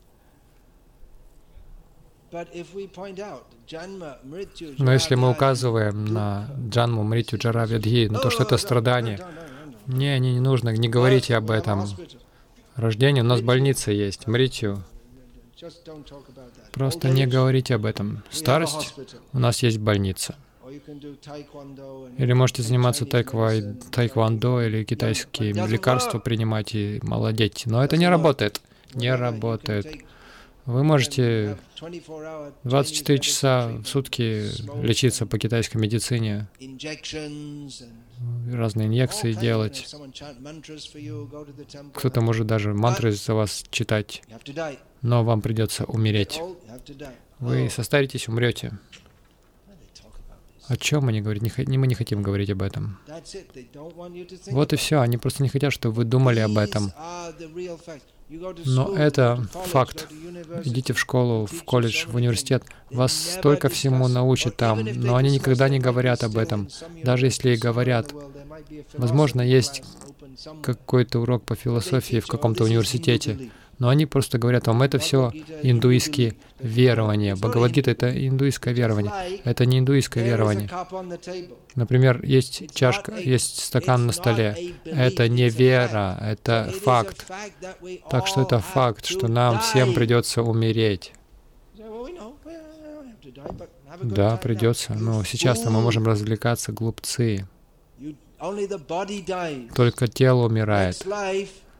[4.77, 9.19] Но если мы указываем на джанму, мритю, джара, ведхи, на то, что это страдание,
[9.87, 11.85] не, не, не нужно, не говорите об этом.
[12.75, 14.83] Рождение, у нас больница есть, мритю.
[16.71, 18.23] Просто не говорите об этом.
[18.29, 18.95] Старость,
[19.33, 20.35] у нас есть больница.
[22.17, 27.63] Или можете заниматься тайквай, тайквандо или китайские лекарства принимать и молодеть.
[27.65, 28.61] Но это не работает.
[28.93, 29.87] Не работает.
[30.65, 31.57] Вы можете
[32.63, 34.45] 24 часа в сутки
[34.83, 36.47] лечиться по китайской медицине,
[38.51, 39.87] разные инъекции делать.
[41.93, 44.21] Кто-то может даже мантры за вас читать,
[45.01, 46.39] но вам придется умереть.
[47.39, 48.77] Вы состаритесь, умрете.
[50.71, 51.43] О чем они говорят?
[51.67, 52.97] Не, мы не хотим говорить об этом.
[54.51, 55.01] Вот и все.
[55.01, 56.93] Они просто не хотят, чтобы вы думали об этом.
[58.65, 60.07] Но это факт.
[60.63, 62.63] Идите в школу, в колледж, в университет.
[62.89, 66.69] Вас столько всему научат там, но они никогда не говорят об этом.
[67.03, 68.13] Даже если и говорят,
[68.93, 69.83] возможно, есть
[70.63, 73.51] какой-то урок по философии в каком-то университете,
[73.81, 75.31] но они просто говорят вам, это все
[75.63, 77.35] индуистские верования.
[77.35, 79.11] Бхагавадгита— это индуистское верование.
[79.43, 80.69] Это не индуистское верование.
[81.73, 84.75] Например, есть чашка, есть стакан на столе.
[84.85, 87.25] Это не вера, это факт.
[88.11, 91.13] Так что это факт, что нам всем придется умереть.
[93.99, 94.93] Да, придется.
[94.93, 97.47] Но сейчас-то мы можем развлекаться, глупцы.
[99.73, 101.03] Только тело умирает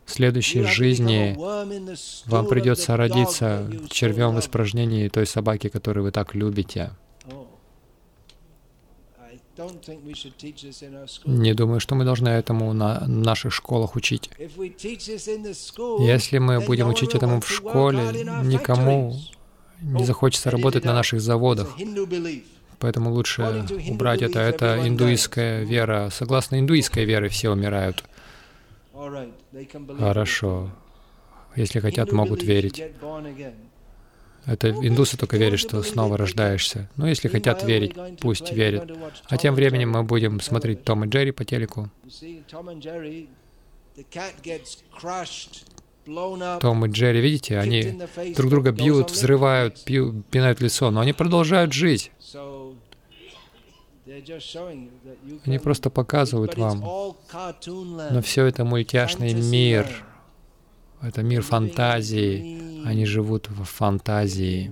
[0.05, 1.35] следующей жизни
[2.27, 6.91] вам придется родиться червем в испражнении той собаки, которую вы так любите.
[11.25, 14.29] Не думаю, что мы должны этому на наших школах учить.
[15.99, 18.01] Если мы будем учить этому в школе,
[18.43, 19.15] никому
[19.81, 21.77] не захочется работать на наших заводах.
[22.79, 24.39] Поэтому лучше убрать это.
[24.39, 26.09] Это индуистская вера.
[26.11, 28.03] Согласно индуистской вере все умирают.
[29.97, 30.71] Хорошо.
[31.55, 32.81] Если хотят, могут верить.
[34.45, 36.89] Это индусы только верят, что снова рождаешься.
[36.95, 38.91] Но если хотят верить, пусть верят.
[39.27, 41.89] А тем временем мы будем смотреть Том и Джерри по телеку.
[46.59, 48.01] Том и Джерри, видите, они
[48.35, 52.11] друг друга бьют, взрывают, пинают лицо, но они продолжают жить.
[55.45, 59.87] Они просто показывают вам, но все это мультяшный мир,
[61.01, 62.85] это мир фантазии.
[62.85, 64.71] Они живут в фантазии.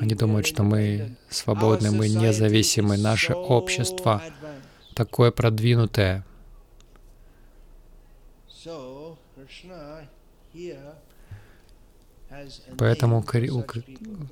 [0.00, 2.96] Они думают, что мы свободны, мы независимы.
[2.96, 4.22] Наше общество
[4.94, 6.24] такое продвинутое.
[12.78, 13.22] Поэтому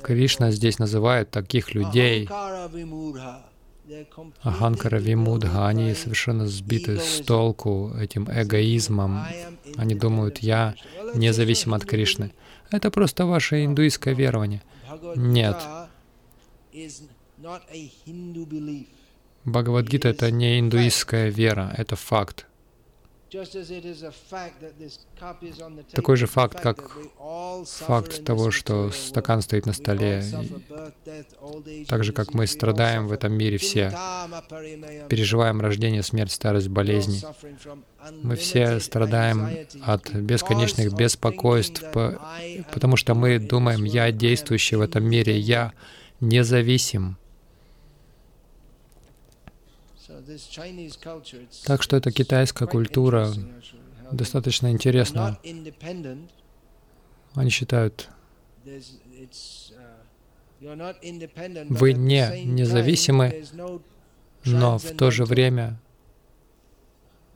[0.02, 2.28] Кришна здесь называет таких людей
[4.42, 9.24] Аханкара Вимудха, они совершенно сбиты с толку этим эгоизмом.
[9.76, 10.74] Они думают, я
[11.14, 12.32] независим от Кришны.
[12.70, 14.62] Это просто ваше индуистское верование.
[15.16, 15.56] Нет.
[19.44, 22.46] Бхагавадгита— это не индуистская вера, это факт.
[25.92, 26.98] Такой же факт, как
[27.64, 30.22] факт того, что стакан стоит на столе,
[31.88, 33.90] так же, как мы страдаем в этом мире все,
[35.08, 37.22] переживаем рождение, смерть, старость, болезни.
[38.22, 39.48] Мы все страдаем
[39.82, 41.82] от бесконечных беспокойств,
[42.72, 45.72] потому что мы думаем, я действующий в этом мире, я
[46.20, 47.16] независим.
[51.64, 53.32] Так что эта китайская культура
[54.10, 55.38] достаточно интересна.
[57.34, 58.08] Они считают,
[60.60, 63.44] вы не независимы,
[64.44, 65.78] но в то же время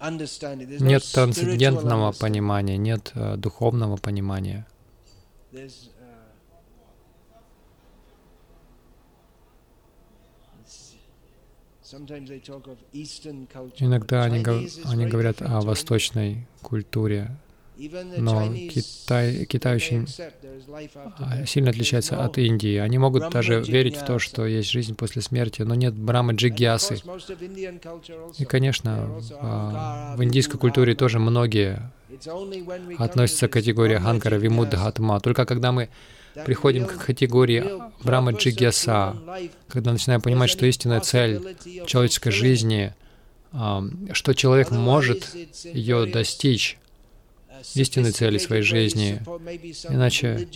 [0.00, 4.66] нет трансцендентного понимания, нет uh, духовного понимания.
[13.78, 14.44] Иногда они,
[14.84, 17.30] они говорят о восточной культуре,
[18.18, 20.06] но Китай, Китай очень
[21.18, 22.76] а, сильно отличается от Индии.
[22.76, 26.96] Они могут даже верить в то, что есть жизнь после смерти, но нет Брахмы Джигьясы.
[28.38, 29.06] И, конечно,
[30.16, 31.92] в индийской культуре тоже многие
[32.98, 35.20] относятся к категории Ханкара Вимуддхатма.
[35.20, 35.90] Только когда мы
[36.44, 37.64] приходим к категории
[38.02, 39.16] Брахма Джигьяса,
[39.68, 41.56] когда начинаем понимать, что истинная цель
[41.86, 42.94] человеческой жизни,
[43.50, 45.34] что человек может
[45.64, 46.78] ее достичь,
[47.74, 49.20] истинной цели своей жизни.
[49.88, 50.48] Иначе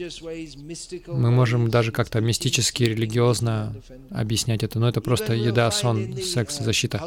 [1.07, 3.75] мы можем даже как-то мистически, религиозно
[4.11, 7.03] объяснять это, но это просто еда, сон, секс, защита.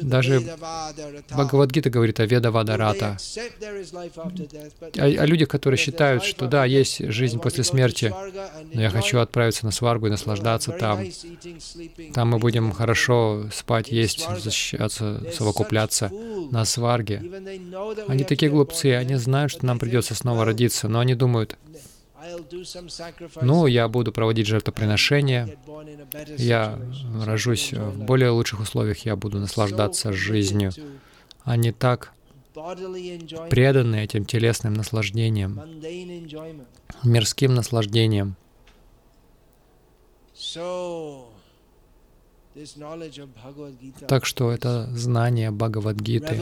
[0.00, 0.40] Даже
[1.30, 3.16] Бхагавадгита говорит о Веда Вадарата,
[4.98, 8.14] о, о людях, которые считают, что да, есть жизнь после смерти,
[8.72, 11.04] но я хочу отправиться на сваргу и наслаждаться там.
[12.14, 16.10] Там мы будем хорошо спать, есть, защищаться, совокупляться
[16.50, 17.22] на сварге.
[18.08, 21.56] Они такие глупые, глупцы, они знают, что нам придется снова родиться, но они думают,
[23.40, 25.56] ну, я буду проводить жертвоприношения,
[26.38, 26.78] я
[27.24, 30.72] рожусь в более лучших условиях, я буду наслаждаться жизнью.
[31.44, 32.12] Они так
[33.50, 35.60] преданы этим телесным наслаждениям,
[37.02, 38.36] мирским наслаждениям.
[44.08, 46.34] Так что это знание Бхагавадгиты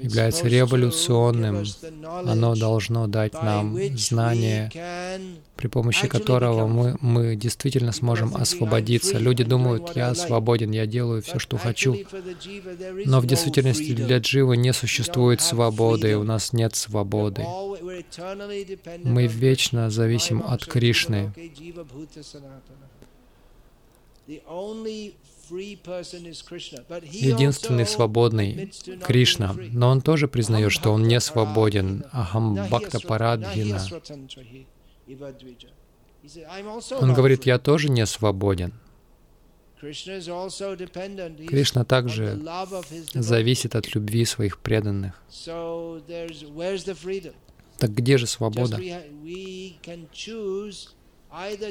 [0.00, 1.64] является революционным.
[2.04, 4.70] Оно должно дать нам знание,
[5.56, 9.18] при помощи которого мы, мы действительно сможем освободиться.
[9.18, 11.96] Люди думают, я свободен, я делаю все, что хочу.
[13.04, 17.44] Но в действительности для дживы не существует свободы, у нас нет свободы.
[19.02, 21.32] Мы вечно зависим от Кришны.
[27.02, 28.70] Единственный свободный—
[29.06, 32.04] Кришна, но он тоже признает, что он не свободен.
[32.12, 33.80] Ахам Бхакта Парадхина.
[37.00, 38.74] Он говорит, я тоже не свободен.
[39.80, 42.42] Кришна также
[43.14, 45.22] зависит от любви своих преданных.
[47.78, 48.76] Так где же свобода?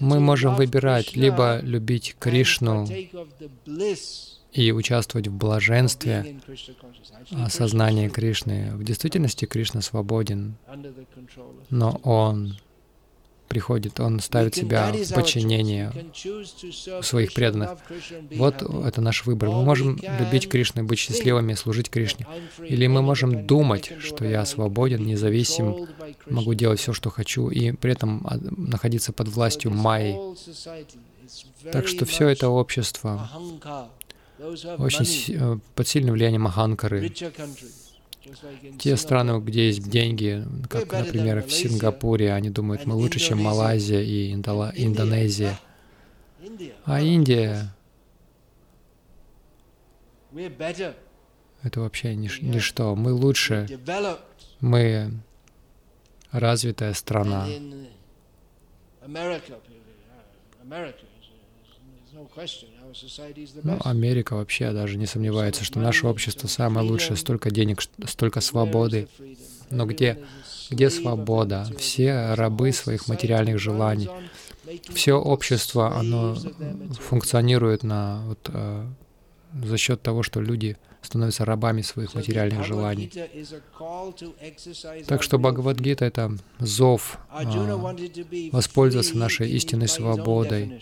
[0.02, 2.88] Мы можем выбирать либо любить Кришну
[4.54, 6.40] и участвовать в блаженстве
[7.32, 8.72] осознания Кришны.
[8.74, 10.56] В действительности Кришна свободен,
[11.70, 12.58] но Он
[13.48, 15.92] приходит, он ставит себя в подчинение
[17.02, 17.72] своих преданных.
[18.32, 19.50] Вот это наш выбор.
[19.50, 22.28] Мы можем любить Кришну, быть счастливыми, служить Кришне.
[22.64, 25.88] Или мы можем думать, что я свободен, независим,
[26.30, 30.18] могу делать все, что хочу, и при этом а, находиться под властью Майи.
[31.72, 33.30] Так что все это общество
[34.78, 37.12] очень э, под сильным влиянием Аханкары.
[38.80, 44.02] Те страны, где есть деньги, как, например, в Сингапуре, они думают, мы лучше, чем Малайзия
[44.02, 45.60] и Индола, Индонезия.
[46.86, 47.74] А Индия—
[51.64, 52.96] это вообще нич ничто.
[52.96, 53.68] Мы лучше,
[54.60, 55.12] мы
[56.32, 57.48] развитая страна.
[63.64, 69.08] Ну, Америка вообще даже не сомневается, что наше общество самое лучшее, столько денег, столько свободы.
[69.70, 70.20] Но где,
[70.70, 71.68] где свобода?
[71.78, 74.10] Все рабы своих материальных желаний.
[74.94, 76.36] Все общество, оно
[77.00, 78.86] функционирует на, вот, э,
[79.64, 83.12] за счет того, что люди становятся рабами своих материальных желаний.
[85.08, 90.82] Так что Бхагавадгита— это зов э, воспользоваться нашей истинной свободой,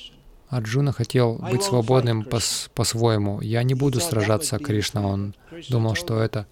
[0.50, 3.42] Арджуна хотел быть свободным по-своему.
[3.42, 5.06] Я не буду сражаться, Кришна.
[5.08, 5.36] Он
[5.70, 6.46] думал, что это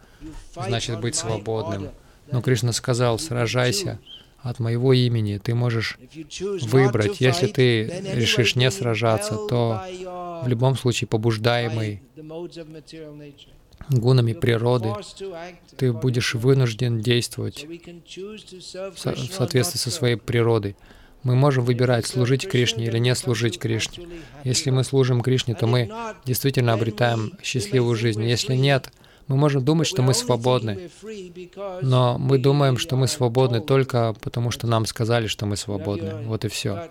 [0.55, 1.89] значит быть свободным.
[2.31, 3.99] Но Кришна сказал, сражайся
[4.41, 5.37] от моего имени.
[5.37, 5.97] Ты можешь
[6.63, 7.21] выбрать.
[7.21, 9.81] Если ты решишь не сражаться, то
[10.43, 12.01] в любом случае побуждаемый
[13.89, 14.93] гунами природы,
[15.77, 20.75] ты будешь вынужден действовать в соответствии со своей природой.
[21.23, 24.07] Мы можем выбирать, служить Кришне или не служить Кришне.
[24.43, 25.89] Если мы служим Кришне, то мы
[26.25, 28.23] действительно обретаем счастливую жизнь.
[28.23, 28.91] Если нет,
[29.27, 30.89] мы можем думать, что мы свободны,
[31.81, 36.25] но мы думаем, что мы свободны только потому, что нам сказали, что мы свободны.
[36.25, 36.89] Вот и все.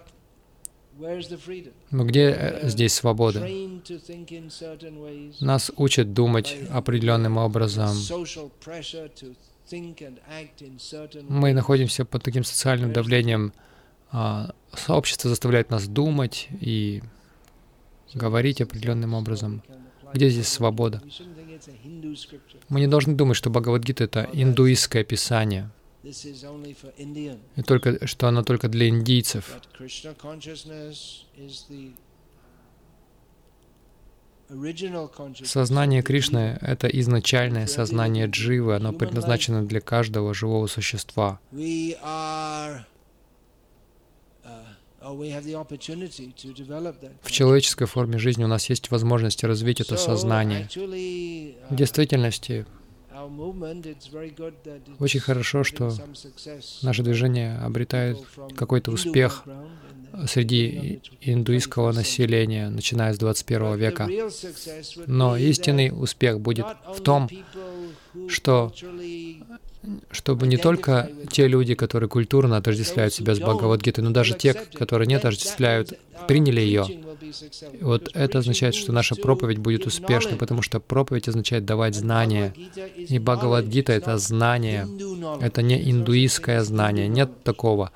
[1.91, 3.47] Но где э, здесь свобода?
[5.41, 7.97] Нас учат думать определенным образом.
[11.29, 13.53] Мы находимся под таким социальным давлением,
[14.75, 17.03] сообщество заставляет нас думать и
[18.15, 19.63] говорить определенным образом.
[20.13, 21.03] Где здесь свобода?
[22.69, 25.71] Мы не должны думать, что Бхагавадгита— это индуистское писание,
[26.03, 29.59] и только, что оно только для индийцев.
[35.45, 41.41] Сознание Кришны— это изначальное сознание дживы, оно предназначено для каждого живого существа.
[47.23, 50.69] В человеческой форме жизни у нас есть возможность развить это сознание.
[51.71, 52.67] В действительности,
[54.99, 55.93] очень хорошо, что
[56.83, 58.19] наше движение обретает
[58.57, 59.45] какой-то успех
[60.27, 64.09] среди индуистского населения, начиная с 21 века.
[65.07, 67.29] Но истинный успех будет в том,
[68.29, 68.73] что
[70.11, 75.09] чтобы не только те люди, которые культурно отождествляют себя с Бхагавадгитой, но даже те, которые
[75.09, 76.87] не отождествляют, приняли ее.
[77.81, 82.55] Вот это означает, что наша проповедь будет успешной, потому что проповедь означает давать знания.
[82.97, 84.87] И Бхагавадгита— это знание.
[85.41, 87.09] Это не индуистское знание.
[87.09, 87.91] Нет такого,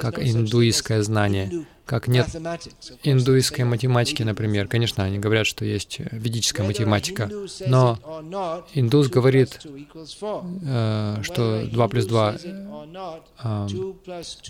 [0.00, 2.26] как индуистское знание как нет
[3.04, 4.66] индуистской математики, например.
[4.66, 7.30] Конечно, они говорят, что есть ведическая математика,
[7.66, 7.98] но
[8.74, 13.68] индус говорит, э, что 2 плюс 2 э,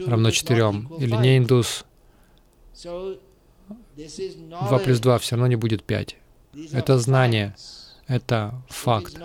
[0.06, 1.84] равно 4, или не индус,
[2.82, 6.16] 2 плюс 2 все равно не будет 5.
[6.72, 7.54] Это знание
[8.06, 9.18] это факт.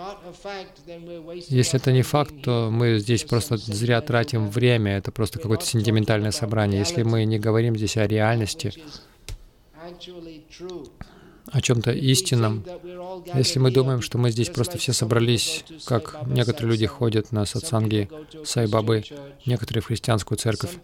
[1.48, 6.32] Если это не факт, то мы здесь просто зря тратим время, это просто какое-то сентиментальное
[6.32, 6.80] собрание.
[6.80, 8.74] Если мы не говорим здесь о реальности,
[11.50, 12.64] о чем-то истинном,
[13.34, 18.08] если мы думаем, что мы здесь просто все собрались, как некоторые люди ходят на сатсанги
[18.44, 19.04] Сайбабы,
[19.46, 20.78] некоторые в христианскую церковь,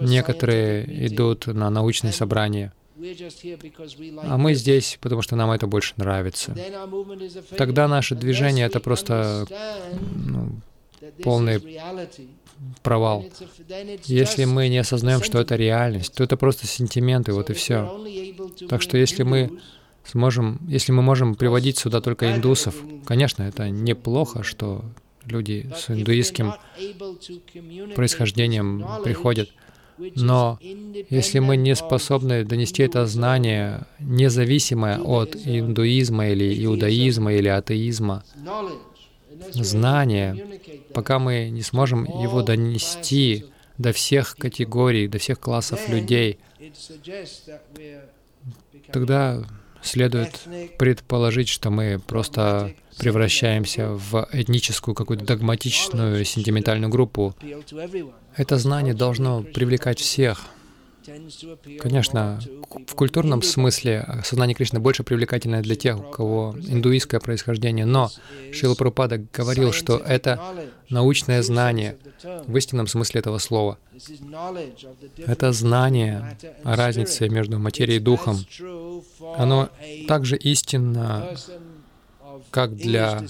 [0.00, 6.56] некоторые идут на научные собрания— а мы здесь, потому что нам это больше нравится.
[7.56, 9.46] Тогда наше движение— это просто
[10.14, 10.60] ну,
[11.22, 11.60] полный
[12.82, 13.24] провал.
[14.04, 18.00] Если мы не осознаем, что это реальность, то это просто сентименты, вот и все.
[18.68, 19.58] Так что если мы
[20.04, 24.84] сможем, если мы можем приводить сюда только индусов, конечно, это неплохо, что
[25.26, 26.54] люди с индуистским
[27.94, 29.50] происхождением приходят.
[29.98, 30.58] Но
[31.10, 38.24] если мы не способны донести это знание, независимое от индуизма или иудаизма или атеизма,
[39.50, 40.60] знание,
[40.92, 43.46] пока мы не сможем его донести
[43.78, 46.38] до всех категорий, до всех классов людей,
[48.92, 49.44] тогда
[49.82, 50.40] следует
[50.78, 57.34] предположить, что мы просто превращаемся в этническую какую-то догматичную сентиментальную группу.
[58.36, 60.46] Это знание должно привлекать всех.
[61.80, 62.40] Конечно,
[62.86, 68.10] в культурном смысле сознание Кришны больше привлекательное для тех, у кого индуистское происхождение, но
[68.52, 70.40] Шрила Прабхупада говорил, что это
[70.88, 71.98] научное знание
[72.46, 73.78] в истинном смысле этого слова.
[75.26, 78.38] Это знание о разнице между материей и духом.
[79.36, 79.68] Оно
[80.08, 81.36] также истинно
[82.54, 83.20] как для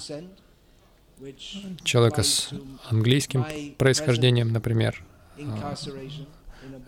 [1.83, 2.51] человека с
[2.91, 3.43] английским
[3.79, 5.03] происхождением, например,
[5.39, 5.73] а,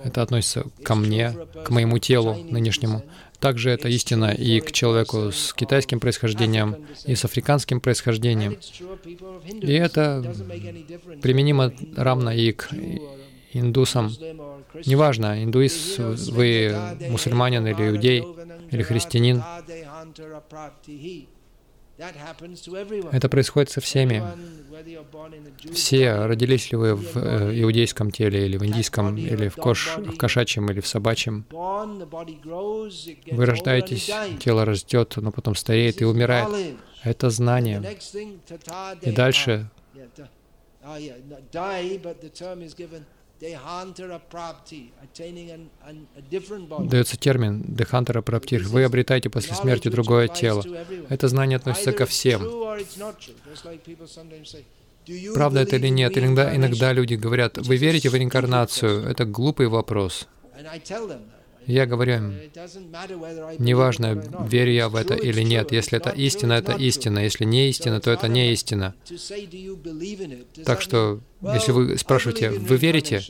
[0.04, 1.34] это относится ко мне,
[1.66, 3.02] к моему телу нынешнему.
[3.40, 8.60] Также это истина и к человеку с китайским происхождением, и с африканским происхождением.
[9.48, 10.36] И это
[11.24, 12.70] применимо равно и к
[13.52, 14.12] индусам.
[14.86, 16.76] Неважно, индуист вы
[17.10, 18.24] мусульманин или иудей,
[18.70, 19.42] или христианин.
[23.12, 24.24] Это происходит со всеми.
[25.74, 30.16] Все, родились ли вы в э, иудейском теле, или в индийском, или в, кош, в
[30.16, 36.78] кошачьем, или в собачьем, вы рождаетесь, тело растет, но потом стареет и умирает.
[37.04, 37.84] Это знание.
[39.02, 39.70] И дальше
[46.80, 48.64] Дается термин «дехантара праптир».
[48.64, 50.64] Вы обретаете после смерти другое тело.
[51.10, 52.42] Это знание относится ко всем.
[55.34, 56.18] Правда это или нет?
[56.18, 59.06] Иногда, иногда люди говорят, вы верите в реинкарнацию?
[59.08, 60.28] Это глупый вопрос.
[61.68, 62.34] Я говорю им,
[63.60, 65.74] неважно, верю я в это или нет.
[65.74, 67.20] Если это истина, это истина.
[67.20, 68.96] Если не истина, то это не истина.
[70.66, 73.22] Так что, если вы спрашиваете, вы верите?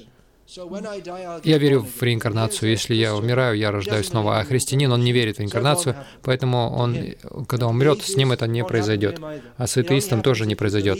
[1.43, 2.71] Я верю в реинкарнацию.
[2.71, 4.39] Если я умираю, я рождаюсь снова.
[4.39, 7.15] А христианин, он не верит в реинкарнацию, поэтому он,
[7.47, 9.19] когда умрет, с ним это не произойдет.
[9.57, 10.99] А с атеистом тоже не произойдет.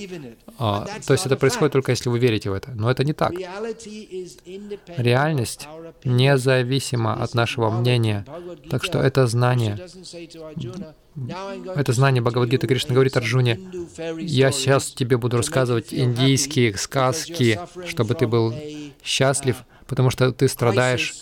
[0.60, 2.72] А, то есть это происходит только если вы верите в это.
[2.72, 3.32] Но это не так.
[4.98, 5.68] Реальность
[6.04, 8.26] независима от нашего мнения.
[8.70, 9.78] Так что это знание,
[11.76, 13.60] это знание Бхагавадгиты Кришна говорит Арджуне,
[14.20, 18.54] «Я сейчас тебе буду рассказывать индийские сказки, чтобы ты был
[19.04, 19.58] счастлив,
[19.88, 21.16] потому что ты страдаешь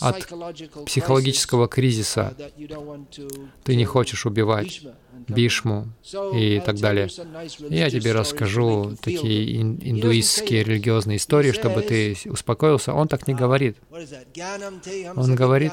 [0.00, 0.26] от
[0.86, 2.34] психологического кризиса.
[3.64, 4.82] Ты не хочешь убивать
[5.28, 5.88] Бишму
[6.34, 7.08] и так далее.
[7.70, 12.94] Я тебе расскажу такие индуистские религиозные истории, чтобы ты успокоился.
[12.94, 13.76] Он так не говорит.
[15.16, 15.72] Он говорит,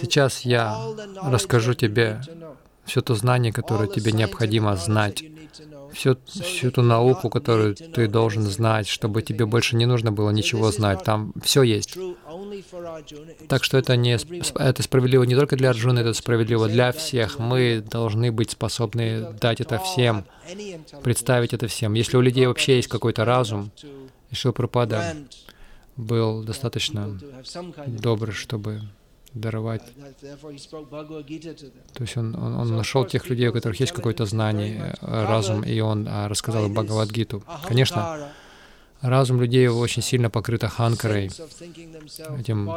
[0.00, 0.78] Сейчас я
[1.24, 2.20] расскажу тебе
[2.84, 5.22] все то знание, которое тебе необходимо знать,
[5.92, 10.70] всю, всю ту науку, которую ты должен знать, чтобы тебе больше не нужно было ничего
[10.70, 11.04] знать.
[11.04, 11.98] Там все есть.
[13.48, 14.16] Так что это, не,
[14.54, 17.38] это справедливо не только для Арджуны, это справедливо для всех.
[17.38, 20.24] Мы должны быть способны дать это всем,
[21.02, 21.94] представить это всем.
[21.94, 23.70] Если у людей вообще есть какой-то разум,
[24.32, 25.16] Шилпрапада
[25.96, 27.18] был достаточно
[27.86, 28.82] добрый, чтобы
[29.34, 29.82] даровать.
[31.92, 35.62] То есть он, он, он нашел тех людей, у которых есть какое-то знание, э, разум,
[35.62, 37.42] и он а, рассказал им Бхагавадгиту.
[37.66, 38.30] Конечно,
[39.00, 41.30] разум людей очень сильно покрыт аханкарой,
[42.38, 42.70] этим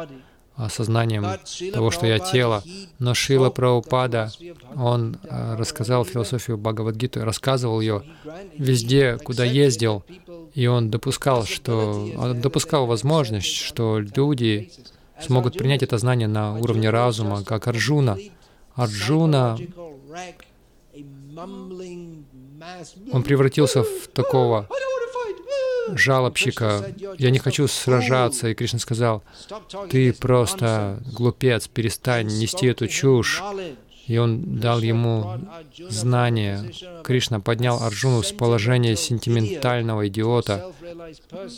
[0.54, 1.24] осознанием
[1.72, 2.62] того, что я тело.
[2.98, 4.30] Но Шила Прабхупада,
[4.76, 8.02] он а, рассказал философию Бхагавадгиты, рассказывал ее
[8.58, 10.04] везде, куда ездил,
[10.54, 14.70] и он допускал, что он допускал возможность, что люди
[15.20, 18.18] смогут принять это знание на уровне разума, как Арджуна.
[18.74, 19.58] Арджуна,
[23.12, 24.68] он превратился в такого
[25.94, 26.94] жалобщика.
[27.18, 28.48] Я не хочу сражаться.
[28.48, 29.22] И Кришна сказал,
[29.90, 33.42] ты просто глупец, перестань нести эту чушь.
[34.06, 35.38] И он дал ему
[35.88, 36.72] знание.
[37.04, 40.72] Кришна поднял Арджуну с положения сентиментального идиота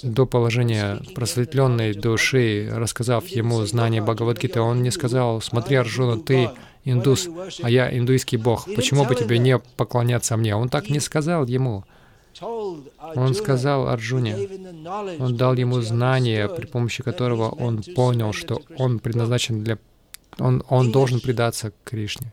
[0.03, 4.61] до положения просветленной души, рассказав ему знание Бхагавадгиты.
[4.61, 6.51] Он не сказал, смотри, Арджуна, ты
[6.84, 7.28] индус,
[7.62, 8.66] а я индуйский бог.
[8.76, 10.55] Почему бы тебе не поклоняться мне?
[10.55, 11.84] Он так не сказал ему.
[12.40, 14.36] Он сказал Арджуне,
[15.20, 19.78] он дал ему знание, при помощи которого он понял, что он предназначен для
[20.39, 22.32] он, он должен предаться Кришне.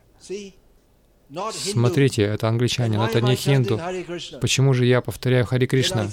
[1.50, 3.80] Смотрите, это англичанин, это не хинду.
[4.40, 6.08] Почему же я повторяю Хари Кришна?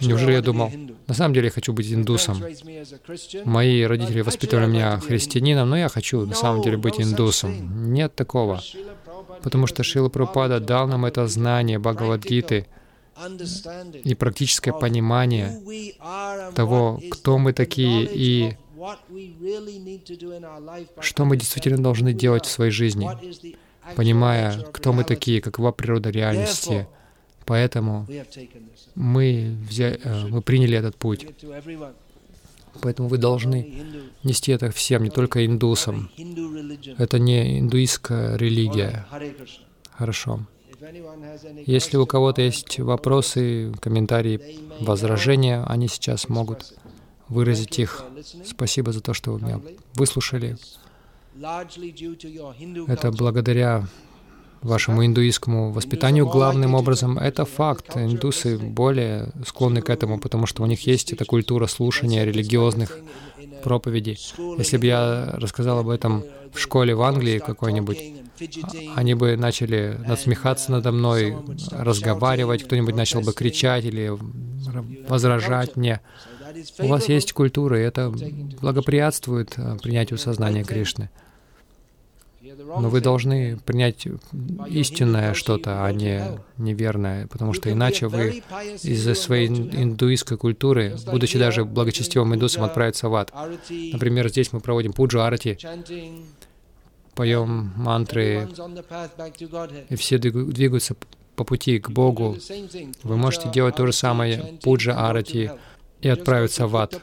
[0.00, 0.70] Неужели я думал,
[1.06, 2.42] на самом деле я хочу быть индусом.
[3.44, 7.92] Мои родители воспитывали меня христианином, но я хочу на самом деле быть индусом.
[7.92, 8.62] Нет такого.
[9.42, 12.66] Потому что Шила Прабхупада дал нам это знание Бхагавадгиты
[14.04, 15.60] и практическое понимание
[16.54, 18.56] того, кто мы такие и
[21.00, 23.08] что мы действительно должны делать в своей жизни,
[23.96, 26.86] понимая, кто мы такие, какова природа реальности.
[27.44, 28.06] Поэтому
[28.94, 31.26] мы, взяли, э, мы приняли этот путь.
[32.82, 33.82] Поэтому вы должны
[34.22, 36.10] нести это всем, не только индусам.
[36.98, 39.06] Это не индуистская религия.
[39.92, 40.40] Хорошо.
[41.66, 44.40] Если у кого-то есть вопросы, комментарии,
[44.80, 46.74] возражения, они сейчас могут
[47.28, 48.04] выразить их.
[48.44, 49.60] Спасибо за то, что вы меня
[49.94, 50.56] выслушали.
[52.88, 53.86] Это благодаря
[54.62, 57.18] вашему индуистскому воспитанию главным образом.
[57.18, 57.96] Это факт.
[57.96, 62.98] Индусы более склонны к этому, потому что у них есть эта культура слушания религиозных
[63.62, 64.18] проповедей.
[64.58, 67.98] Если бы я рассказал об этом в школе в Англии какой-нибудь,
[68.94, 71.36] они бы начали насмехаться надо мной,
[71.70, 74.12] разговаривать, кто-нибудь начал бы кричать или
[75.08, 76.00] возражать мне.
[76.78, 78.12] У вас есть культура, и это
[78.60, 81.10] благоприятствует э, принятию сознания Кришны.
[82.40, 84.06] Но вы должны принять
[84.68, 88.42] истинное что-то, а не неверное, потому что иначе вы
[88.82, 93.32] из-за своей индуистской культуры, будучи даже благочестивым индусом, отправятся в ад.
[93.92, 95.58] Например, здесь мы проводим пуджу арати,
[97.14, 98.48] поем мантры,
[99.88, 100.94] и все двигаются
[101.34, 102.36] по пути к Богу.
[103.02, 105.50] Вы можете делать то же самое, пуджа арати,
[106.00, 107.00] и отправиться в ад.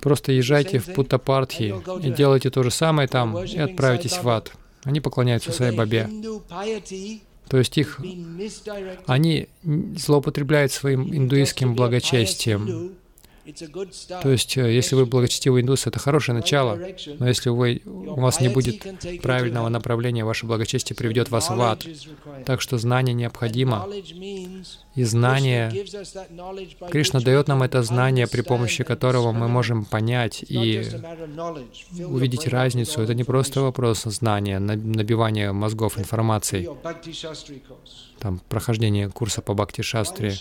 [0.00, 4.52] Просто езжайте в Путтапартхи и делайте то же самое там, и отправитесь в ад.
[4.84, 6.08] Они поклоняются своей бабе.
[7.48, 8.00] То есть их,
[9.06, 9.48] они
[9.96, 12.92] злоупотребляют своим индуистским благочестием.
[14.22, 16.78] То есть, э, если вы благочестивый индус, это хорошее начало,
[17.18, 18.86] но если вы, у вас не будет
[19.20, 21.84] правильного направления, ваше благочестие приведет вас в ад.
[22.46, 23.88] Так что знание необходимо.
[24.94, 25.72] И знание,
[26.90, 30.84] Кришна дает нам это знание, при помощи которого мы можем понять и
[31.98, 33.02] увидеть разницу.
[33.02, 36.68] Это не просто вопрос знания, набивания мозгов информацией,
[38.20, 40.34] там, прохождение курса по Бхакти-шастре.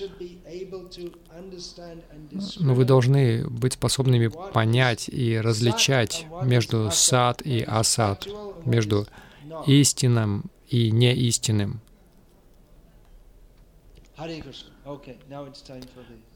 [2.59, 8.27] Но вы должны быть способными понять и различать между сад и асад,
[8.65, 9.07] между
[9.67, 11.81] истинным и неистинным.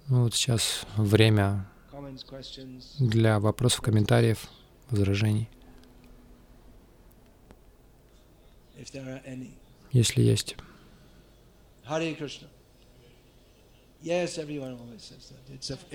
[0.08, 1.68] Ну вот сейчас время
[3.00, 4.50] для вопросов, комментариев,
[4.90, 5.50] возражений.
[9.92, 10.58] Если есть.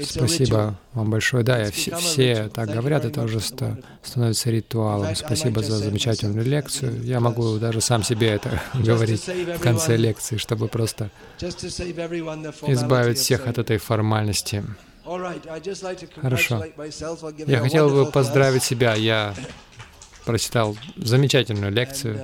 [0.04, 1.44] Спасибо вам большое.
[1.44, 5.14] Да, я, все, все так говорят, это уже ста, становится ритуалом.
[5.14, 7.04] Спасибо за замечательную лекцию.
[7.04, 11.10] Я могу даже сам себе это говорить в конце лекции, чтобы просто
[12.66, 14.64] избавить всех от этой формальности.
[16.20, 16.64] Хорошо.
[17.46, 18.94] Я хотел бы поздравить себя.
[18.94, 19.34] Я
[20.24, 22.20] прочитал замечательную лекцию.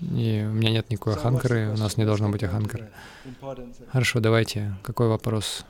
[0.00, 2.90] И у меня нет никакой аханкары, у нас не должно быть аханкары.
[3.88, 4.74] Хорошо, давайте.
[4.82, 5.64] Какой вопрос?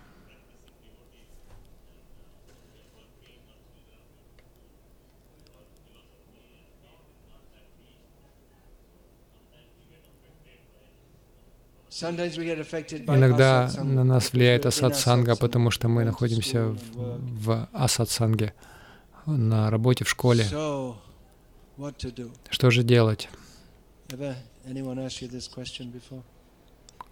[13.08, 18.54] Иногда на нас влияет асадсанга, потому что мы находимся в, в асадсанге,
[19.26, 20.44] на работе, в школе.
[22.48, 23.28] Что же делать?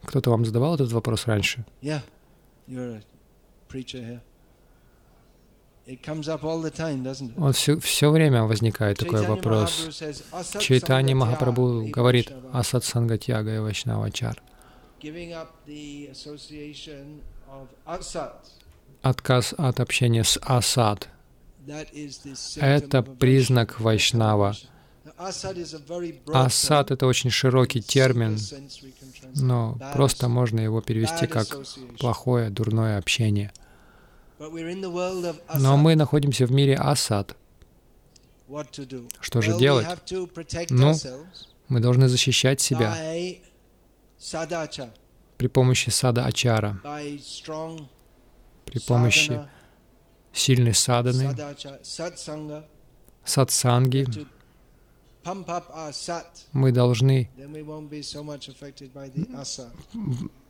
[0.05, 1.65] Кто-то вам задавал этот вопрос раньше?
[7.37, 10.05] Он все, все время возникает такой вопрос.
[10.61, 14.43] Чайтани Махапрабху говорит Асад Сангатьяга и Вайшнавачар.
[19.01, 21.09] Отказ от общения с Асад—
[22.57, 24.57] это признак Вайшнава.
[25.19, 28.39] Асад— это очень широкий термин,
[29.35, 31.47] но просто можно его перевести как
[31.99, 33.53] плохое, дурное общение.
[34.39, 37.37] Но мы находимся в мире асад.
[39.21, 39.87] Что же делать?
[40.71, 40.95] Ну,
[41.69, 42.97] мы должны защищать себя
[45.37, 46.81] при помощи сада ачара,
[48.64, 49.41] при помощи
[50.33, 51.37] сильной саданы,
[53.25, 54.07] сатсанги,
[56.53, 57.31] мы должны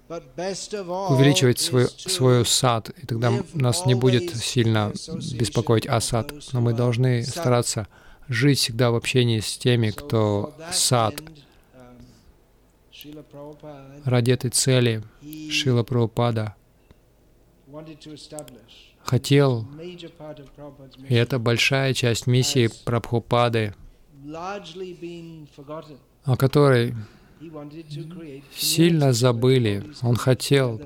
[0.09, 4.93] увеличивать свой, свой сад, и тогда нас не будет сильно
[5.33, 6.33] беспокоить асад.
[6.53, 7.89] Но мы должны стараться
[8.29, 11.15] жить всегда в общении с теми, кто сад.
[14.05, 15.03] Ради этой цели
[15.51, 16.57] Шила Прабхупада
[19.05, 19.67] хотел,
[21.09, 23.75] и это большая часть миссии Прабхупады,
[26.25, 26.95] о которой
[28.55, 29.85] сильно забыли.
[30.03, 30.81] Он хотел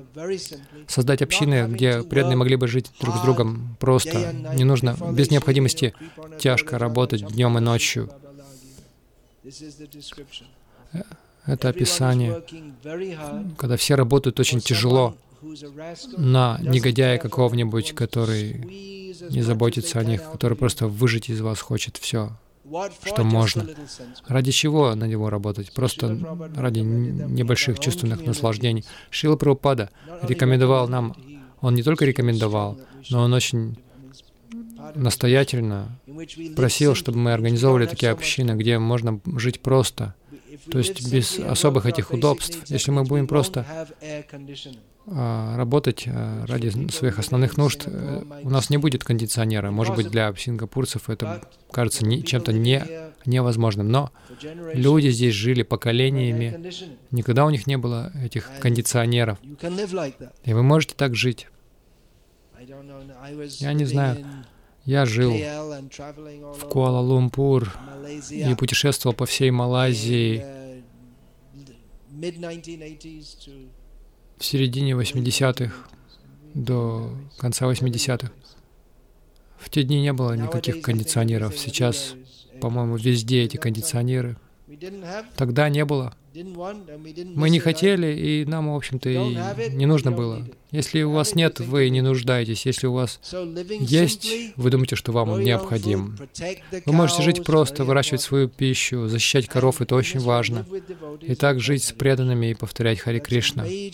[0.87, 4.33] создать общины, где преданные могли бы жить друг с другом просто.
[4.53, 5.93] Не нужно, без необходимости
[6.39, 8.09] тяжко работать днем и ночью.
[11.45, 12.41] Это описание,
[13.57, 15.17] когда все работают очень тяжело
[16.17, 22.31] на негодяя какого-нибудь, который не заботится о них, который просто выжить из вас хочет все
[23.05, 23.67] что можно.
[24.27, 25.73] Ради чего на него работать?
[25.73, 26.17] Просто
[26.55, 28.85] ради небольших чувственных наслаждений.
[29.09, 29.89] Шила Прабхупада
[30.21, 31.15] рекомендовал нам,
[31.61, 33.77] он не только рекомендовал, но он очень
[34.95, 35.99] настоятельно
[36.55, 40.15] просил, чтобы мы организовывали такие общины, где можно жить просто,
[40.71, 42.59] то есть без особых этих удобств.
[42.67, 43.65] Если мы будем просто
[45.05, 49.71] а, работать а, ради своих основных нужд, э, у нас не будет кондиционера.
[49.71, 52.85] Может быть, для сингапурцев это кажется не, чем-то не,
[53.25, 53.89] невозможным.
[53.89, 54.11] Но
[54.73, 56.71] люди здесь жили поколениями,
[57.11, 59.39] никогда у них не было этих кондиционеров.
[60.43, 61.47] И вы можете так жить.
[63.59, 64.25] Я не знаю.
[64.85, 67.71] Я жил в Куала-Лумпур
[68.29, 70.43] и путешествовал по всей Малайзии
[74.37, 75.73] в середине 80-х
[76.53, 78.31] до конца 80-х.
[79.57, 81.57] В те дни не было никаких кондиционеров.
[81.57, 82.15] Сейчас,
[82.59, 84.35] по-моему, везде эти кондиционеры.
[85.37, 86.13] Тогда не было.
[86.35, 90.47] Мы не хотели, и нам, в общем-то, и не нужно было.
[90.71, 92.65] Если у вас нет, вы не нуждаетесь.
[92.65, 93.19] Если у вас
[93.79, 96.17] есть, вы думаете, что вам он необходим.
[96.85, 100.65] Вы можете жить просто, выращивать свою пищу, защищать коров, это очень важно.
[101.21, 103.67] И так жить с преданными и повторять Хари Кришна.
[103.67, 103.91] И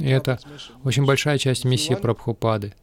[0.00, 0.38] это
[0.84, 2.74] очень большая часть миссии Прабхупады.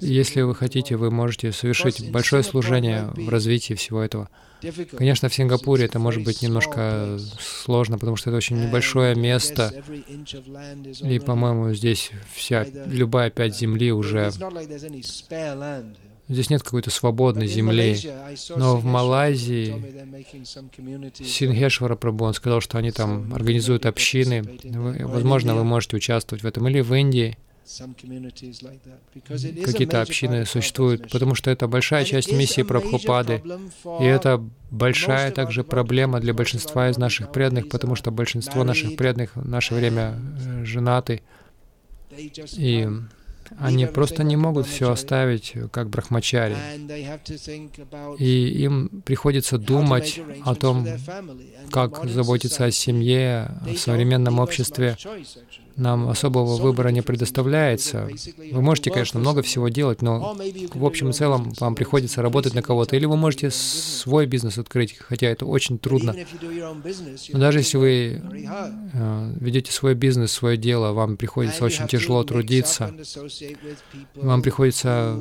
[0.00, 4.28] Если вы хотите, вы можете совершить большое служение в развитии всего этого.
[4.96, 9.72] Конечно, в Сингапуре это может быть немножко сложно, потому что это очень небольшое место,
[11.02, 14.30] и, по-моему, здесь вся любая пять земли уже
[16.30, 17.98] Здесь нет какой-то свободной земли.
[18.54, 19.74] Но в Малайзии
[21.24, 24.44] Сингешвара Прабhu, он сказал, что они там организуют общины.
[24.62, 26.68] Возможно, вы можете участвовать в этом.
[26.68, 27.36] Или в Индии
[29.64, 33.42] какие-то общины существуют, потому что это большая часть миссии Прабхупады,
[34.00, 39.36] и это большая также проблема для большинства из наших преданных, потому что большинство наших преданных
[39.36, 41.22] в наше время э, женаты,
[42.56, 42.88] и
[43.58, 46.56] они просто не могут все оставить как брахмачари.
[48.18, 50.86] И им приходится думать о том,
[51.70, 54.96] как заботиться о семье в современном обществе
[55.80, 58.08] нам особого выбора не предоставляется.
[58.52, 60.36] Вы можете, конечно, много всего делать, но
[60.74, 62.96] в общем и целом вам приходится работать на кого-то.
[62.96, 66.14] Или вы можете свой бизнес открыть, хотя это очень трудно.
[67.32, 68.22] Но даже если вы
[68.92, 72.94] э, ведете свой бизнес, свое дело, вам приходится очень тяжело трудиться.
[74.14, 75.18] Вам приходится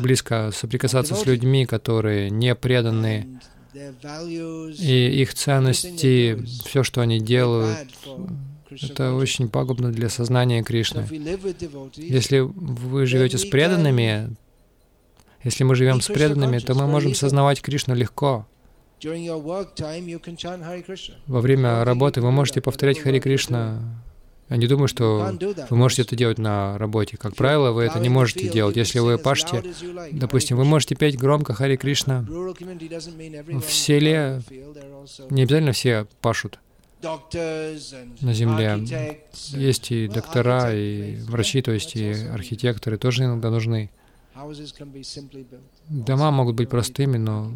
[0.00, 3.40] близко соприкасаться с людьми, которые не преданы
[4.78, 7.86] и их ценности, все, что они делают,
[8.70, 11.06] это очень пагубно для сознания Кришны.
[11.96, 14.36] Если вы живете с преданными,
[15.44, 18.46] если мы живем с преданными, то мы можем сознавать Кришну легко.
[21.26, 23.80] Во время работы вы можете повторять Хари Кришна.
[24.48, 25.36] Я не думаю, что
[25.70, 27.16] вы можете это делать на работе.
[27.16, 28.76] Как правило, вы это не можете делать.
[28.76, 29.62] Если вы пашете,
[30.12, 32.22] допустим, вы можете петь громко Хари Кришна.
[32.22, 34.40] В селе
[35.30, 36.58] не обязательно все пашут
[38.20, 39.22] на Земле.
[39.48, 43.90] Есть и доктора, и врачи, то есть и архитекторы тоже иногда нужны.
[45.88, 47.52] Дома могут быть простыми, но,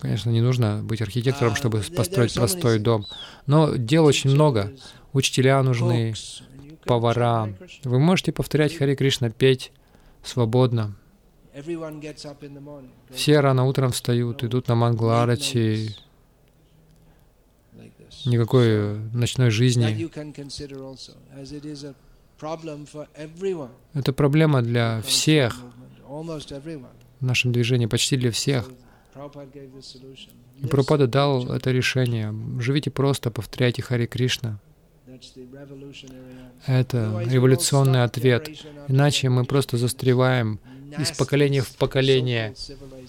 [0.00, 3.06] конечно, не нужно быть архитектором, чтобы построить простой дом.
[3.46, 4.72] Но дел очень много.
[5.12, 6.14] Учителя нужны,
[6.84, 7.54] повара.
[7.84, 9.72] Вы можете повторять Хари Кришна, петь
[10.22, 10.96] свободно.
[13.10, 15.96] Все рано утром встают, идут на Мангларати,
[18.24, 20.08] никакой э, ночной жизни.
[23.94, 25.56] Это проблема для всех
[27.20, 28.70] в нашем движении, почти для всех.
[30.58, 32.34] И Прабхупада дал это решение.
[32.58, 34.58] Живите просто, повторяйте Хари Кришна.
[36.66, 38.50] Это революционный ответ.
[38.88, 40.60] Иначе мы просто застреваем
[40.98, 42.54] из поколения в поколение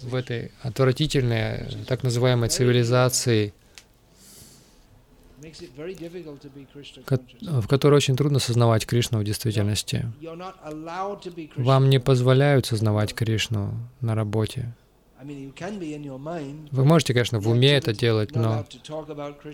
[0.01, 3.53] в этой отвратительной, так называемой цивилизации,
[7.41, 10.12] в которой очень трудно сознавать Кришну в действительности.
[11.56, 14.74] Вам не позволяют сознавать Кришну на работе.
[15.24, 18.66] Вы можете, конечно, в уме это делать, но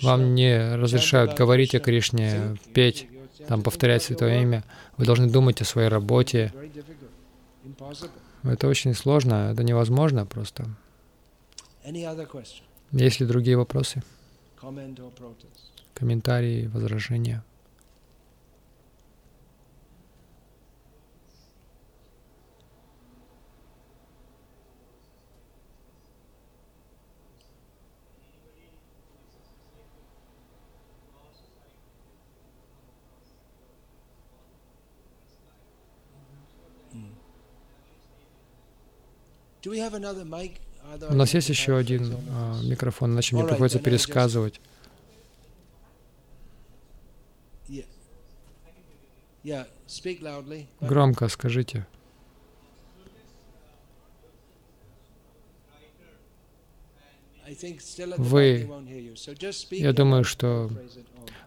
[0.01, 3.07] вам не разрешают говорить о Кришне, петь,
[3.47, 4.63] там, повторять Святое Имя.
[4.97, 6.53] Вы должны думать о своей работе.
[8.43, 10.65] Это очень сложно, это невозможно просто.
[12.91, 14.03] Есть ли другие вопросы?
[15.97, 17.43] Комментарии, возражения.
[41.09, 44.61] У нас есть еще один а, микрофон, иначе мне приходится пересказывать.
[50.81, 51.85] Громко скажите.
[58.17, 58.69] Вы,
[59.71, 60.69] я думаю, что...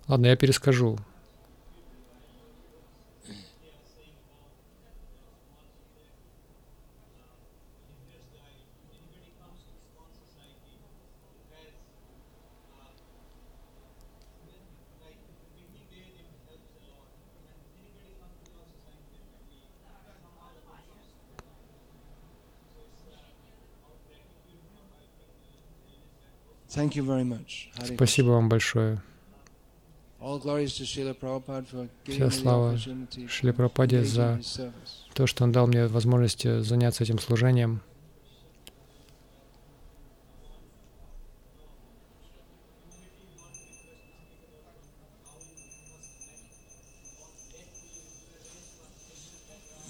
[0.08, 0.98] Ладно, я перескажу.
[27.94, 29.02] Спасибо вам большое.
[32.06, 32.76] Вся слава
[33.28, 34.38] to Прабхупаде за
[35.14, 37.80] то, что Он дал мне возможность э, заняться этим служением.
[49.88, 49.89] You want to know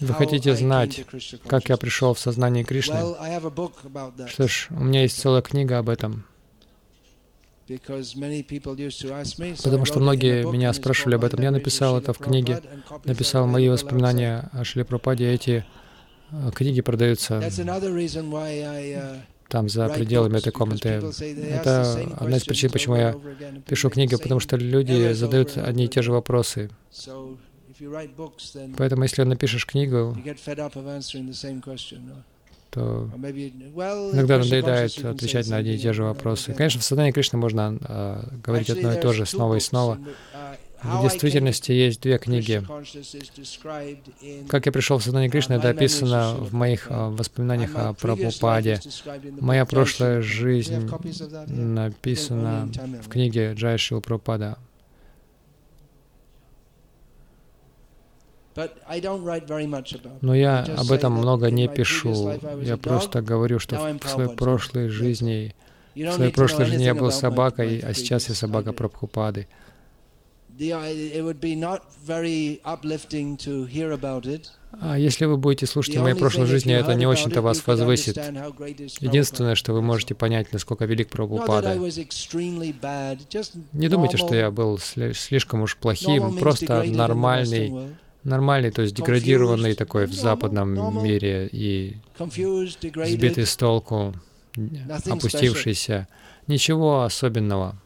[0.00, 1.04] Вы хотите знать,
[1.46, 2.96] как я пришел в сознание Кришны?
[4.28, 6.24] Что ж, у меня есть целая книга об этом,
[9.62, 11.40] потому что многие меня спрашивали об этом.
[11.40, 12.60] Я написал это в книге,
[13.04, 15.32] написал мои воспоминания о Шри Прабхупаде.
[15.32, 15.64] Эти
[16.30, 20.88] э, книги продаются uh, там, за пределами этой комнаты.
[20.88, 23.14] Это одна из причин, почему я
[23.66, 26.70] пишу книги, потому что люди задают одни и те же вопросы.
[28.76, 30.16] Поэтому, если напишешь книгу,
[32.72, 33.10] то
[34.14, 36.54] иногда надоедает отвечать на одни и те же вопросы.
[36.54, 39.98] Конечно, в сознании Кришны можно э, говорить одно и то же снова и снова.
[40.82, 42.64] uh, В действительности есть две книги.
[44.48, 48.80] Как я пришел в сознание Кришны, Uh, это описано в моих э, воспоминаниях о Прабхупаде.
[49.38, 50.90] Моя прошлая жизнь
[51.48, 52.70] написана
[53.02, 54.56] в книге Джай Шрила Прабхупада.
[60.20, 62.32] Но я об этом много не пишу.
[62.62, 65.54] Я просто говорю, что в своей прошлой жизни,
[65.94, 68.72] в своей прошлой жизни я был собакой, а сейчас я собака.
[68.72, 69.46] Прабхупады.
[74.80, 78.16] А если вы будете слушать о моей прошлой жизни, это не очень-то вас возвысит.
[79.00, 81.74] Единственное, что вы можете понять, насколько велик Прабхупада.
[83.72, 87.70] Не думайте, что я был сли- слишком уж плохим, просто нормальный.
[88.24, 94.14] Нормальный, то есть деградированный такой в западном мире и сбитый с толку,
[95.06, 96.08] опустившийся.
[96.46, 97.76] Ничего особенного.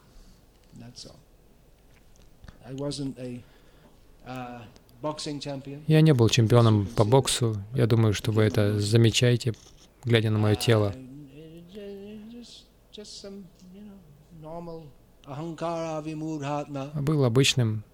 [4.26, 4.60] Uh.
[5.86, 7.56] Я не был чемпионом по боксу.
[7.74, 9.52] Я думаю, что вы это замечаете,
[10.04, 10.92] глядя на мое тело.
[10.92, 13.98] Uh, just, just some, you know,
[14.42, 14.82] normal
[15.26, 16.90] ahankara vimurhatma.
[17.00, 17.84] Был обычным.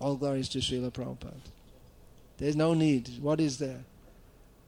[0.00, 1.34] All glories to Srila Prabhupada.
[2.38, 3.20] There's no need.
[3.20, 3.84] What is there?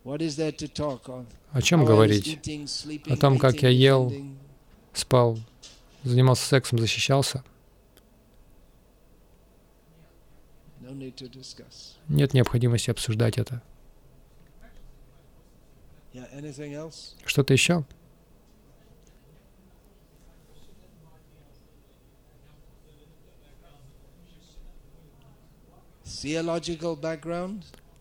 [0.05, 1.25] What is there to talk of?
[1.53, 2.39] О чем говорить?
[3.07, 4.13] О том, как я ел.
[4.93, 5.39] Спал,
[6.05, 7.43] занимался сексом, защищался.
[10.83, 11.97] No need to discuss.
[12.09, 13.63] Нет необходимости обсуждать это.
[17.25, 17.85] Что-то еще?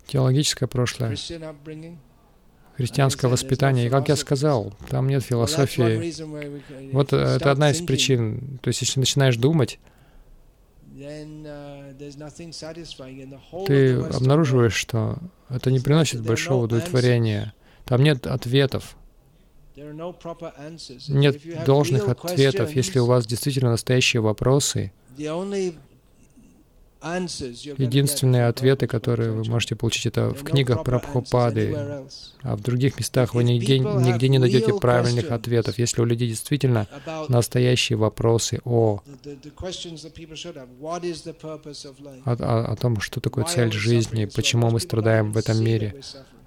[0.07, 1.15] Теологическое прошлое,
[2.75, 3.87] христианское воспитание.
[3.87, 6.91] И, как я сказал, там нет философии.
[6.91, 8.59] Вот э, это одна из причин.
[8.61, 9.79] То есть, если начинаешь думать,
[10.93, 11.95] uh,
[13.65, 15.17] ты обнаруживаешь, что
[15.49, 17.53] это не приносит большого удовлетворения.
[17.85, 18.95] Там нет ответов,
[19.75, 22.75] нет должных ответов.
[22.75, 24.91] Если у вас действительно настоящие вопросы,
[27.01, 31.75] единственные ответы, которые вы можете получить, это в книгах Прабхупады,
[32.43, 35.79] а в других местах вы нигде, нигде не найдете правильных ответов.
[35.79, 36.87] Если у людей действительно
[37.27, 39.01] настоящие вопросы о,
[42.25, 46.01] о, о- том, что такое цель жизни, почему мы страдаем в этом мире.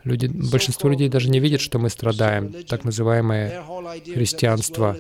[0.04, 2.52] Люди, большинство людей даже не видят, что мы страдаем.
[2.68, 3.64] Так называемое,
[4.04, 4.96] христианство.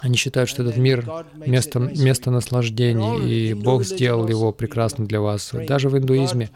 [0.00, 5.52] они считают, что этот мир место, место наслаждений, и Бог сделал его прекрасно для вас.
[5.68, 6.50] Даже в индуизме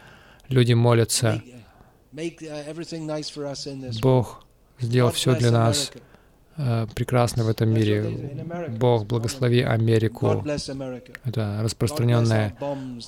[0.48, 1.42] люди молятся,
[4.02, 4.44] Бог
[4.80, 5.92] сделал все для нас
[6.56, 8.34] э, прекрасно в этом мире.
[8.68, 10.44] Бог, благослови Америку.
[11.24, 12.56] Это распространенное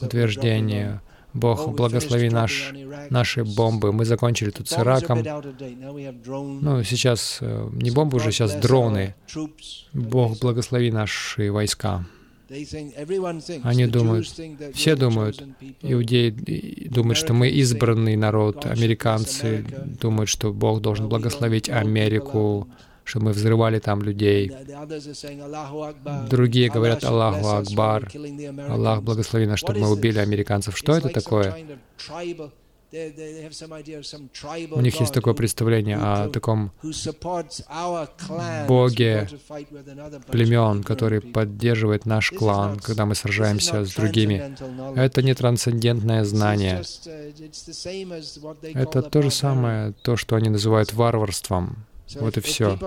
[0.00, 1.00] утверждение.
[1.34, 2.72] Бог, благослови наш,
[3.10, 3.92] наши бомбы.
[3.92, 5.22] Мы закончили тут с Ираком.
[6.62, 9.14] Ну, сейчас э, не бомбы уже, сейчас дроны.
[9.92, 12.04] Бог, благослови наши войска.
[13.62, 14.26] Они думают,
[14.74, 15.42] все думают.
[15.80, 16.30] Иудеи
[16.90, 18.66] думают, что мы избранный народ.
[18.66, 19.64] Американцы
[20.00, 22.68] думают, что Бог должен благословить Америку,
[23.04, 24.52] чтобы мы взрывали там людей.
[26.28, 28.10] Другие говорят Аллаху Акбар.
[28.68, 30.76] Аллах благослови нас, чтобы мы убили американцев.
[30.76, 31.54] Что это такое?
[32.92, 36.72] У них есть такое представление о таком
[38.68, 39.28] боге
[40.30, 44.54] племен, который поддерживает наш клан, когда мы сражаемся с другими.
[44.94, 46.82] Это не трансцендентное знание.
[48.74, 51.86] Это то же самое, то, что они называют варварством.
[52.20, 52.78] Вот и все.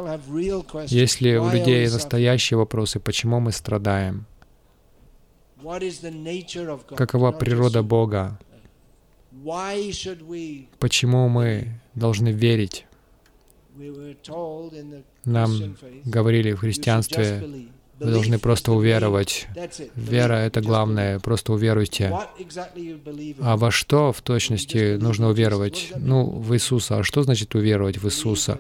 [0.88, 4.26] Если у людей настоящие вопросы, почему мы страдаем?
[6.95, 8.39] Какова природа Бога?
[10.80, 12.85] Почему мы должны верить?
[15.26, 15.76] Нам
[16.06, 17.68] говорили в христианстве,
[17.99, 19.47] вы должны просто уверовать.
[19.95, 22.13] Вера— это главное, просто уверуйте.
[23.41, 25.93] А во что в точности нужно уверовать?
[25.97, 26.99] Ну, в Иисуса.
[26.99, 28.59] А что значит уверовать в Иисуса?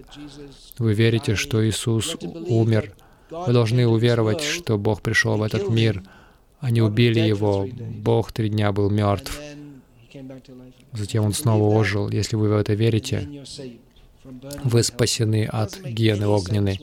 [0.77, 2.15] Вы верите, что Иисус
[2.47, 2.93] умер.
[3.29, 6.03] Вы должны уверовать, что Бог пришел в этот мир.
[6.59, 7.67] Они убили Его.
[8.01, 9.39] Бог три дня был мертв.
[10.93, 12.09] Затем Он снова ожил.
[12.09, 13.27] Если вы в это верите,
[14.63, 16.79] вы спасены от гены огненной.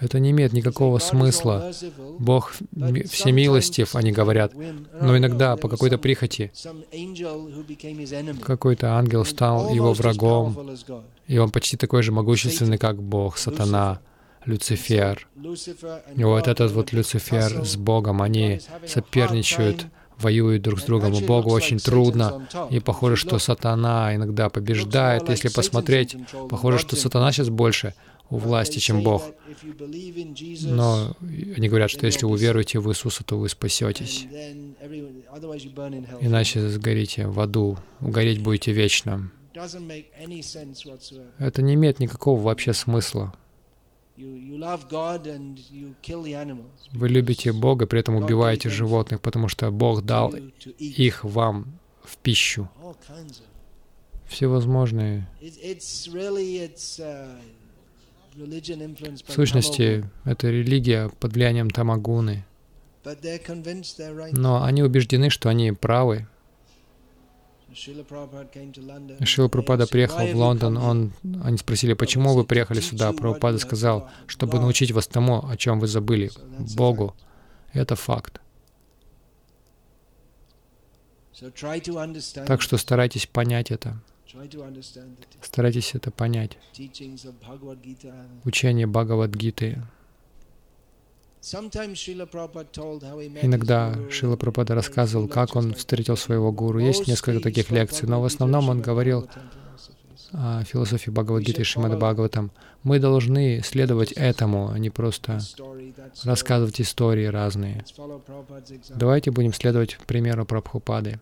[0.00, 1.72] Это не имеет никакого смысла.
[2.18, 2.52] Бог
[3.10, 4.52] всемилостив, они говорят,
[5.00, 6.52] но иногда по какой-то прихоти
[8.42, 10.76] какой-то ангел стал его врагом,
[11.26, 14.00] и он почти такой же могущественный, как Бог, сатана,
[14.44, 15.28] Люцифер.
[16.14, 19.86] И вот этот вот Люцифер с Богом, они соперничают
[20.18, 21.12] воюют друг с другом.
[21.12, 22.48] И Богу очень трудно.
[22.70, 25.28] И похоже, что сатана иногда побеждает.
[25.28, 26.16] Если посмотреть,
[26.48, 27.94] похоже, что сатана сейчас больше
[28.28, 29.22] у власти, чем Бог.
[30.62, 31.16] Но
[31.56, 34.26] они говорят, что если вы веруете в Иисуса, то вы спасетесь.
[36.20, 39.30] Иначе сгорите в аду, гореть будете вечно.
[41.38, 43.32] Это не имеет никакого вообще смысла.
[46.92, 50.34] Вы любите Бога, при этом убиваете животных, потому что Бог дал
[50.78, 52.68] их вам в пищу.
[54.26, 55.28] Всевозможные.
[55.40, 57.38] Uh,
[59.26, 62.44] в сущности, это религия под влиянием Тамагуны.
[64.32, 66.26] Но они убеждены, что они правы,
[67.76, 71.12] Шила Прабхупада приехал в Лондон, он,
[71.44, 73.12] они спросили, почему вы приехали сюда?
[73.12, 76.30] Прабхупада сказал, чтобы научить вас тому, о чем вы забыли,
[76.74, 77.14] Богу.
[77.74, 78.40] Это факт.
[82.46, 84.00] Так что старайтесь понять это.
[85.42, 86.56] Старайтесь это понять.
[88.44, 89.82] Учение Бхагавадгиты.
[93.42, 96.80] Иногда Шила Прабхупада рассказывал, как он встретил своего гуру.
[96.80, 99.28] Есть несколько таких лекций, но в основном он говорил
[100.32, 102.50] о философии Бхагавадгиты и Шримада Бхагаватам.
[102.82, 105.38] Мы должны следовать этому, а не просто
[106.24, 107.84] рассказывать истории разные.
[108.88, 111.20] Давайте будем следовать примеру Прабхупады.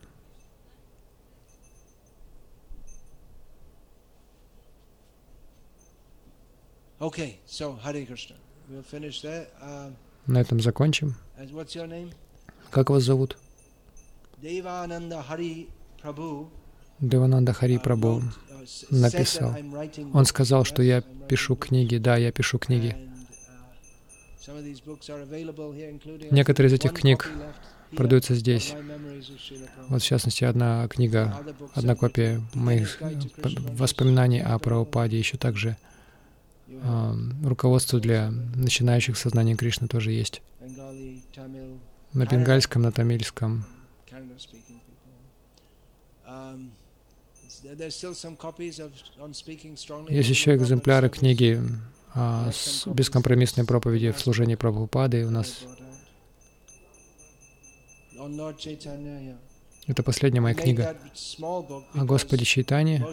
[6.98, 8.36] Okay, so Hare Krishna.
[8.70, 9.46] We'll finish there.
[9.60, 9.90] Uh,
[10.26, 11.14] на этом закончим.
[12.70, 13.38] Как вас зовут?
[17.00, 19.54] Девананда Хари Прабhu uh, написал.
[20.12, 21.96] Он сказал, что я пишу книги.
[21.96, 22.96] Да, я пишу книги.
[24.46, 27.30] Uh, Некоторые из этих книг
[27.96, 28.74] продаются здесь.
[29.88, 31.36] Вот, в частности, одна книга,
[31.74, 33.00] одна копия моих
[33.78, 35.76] воспоминаний о Прабхупаде, еще также
[37.44, 40.42] руководство для начинающих сознания Кришны тоже есть.
[42.12, 43.64] На бенгальском, на тамильском.
[50.08, 51.60] Есть еще экземпляры книги
[52.14, 55.26] а, с бескомпромиссной проповеди в служении Прабхупады.
[55.26, 55.64] У нас
[59.86, 60.96] это последняя моя книга
[61.40, 63.04] о Господе Чайтане.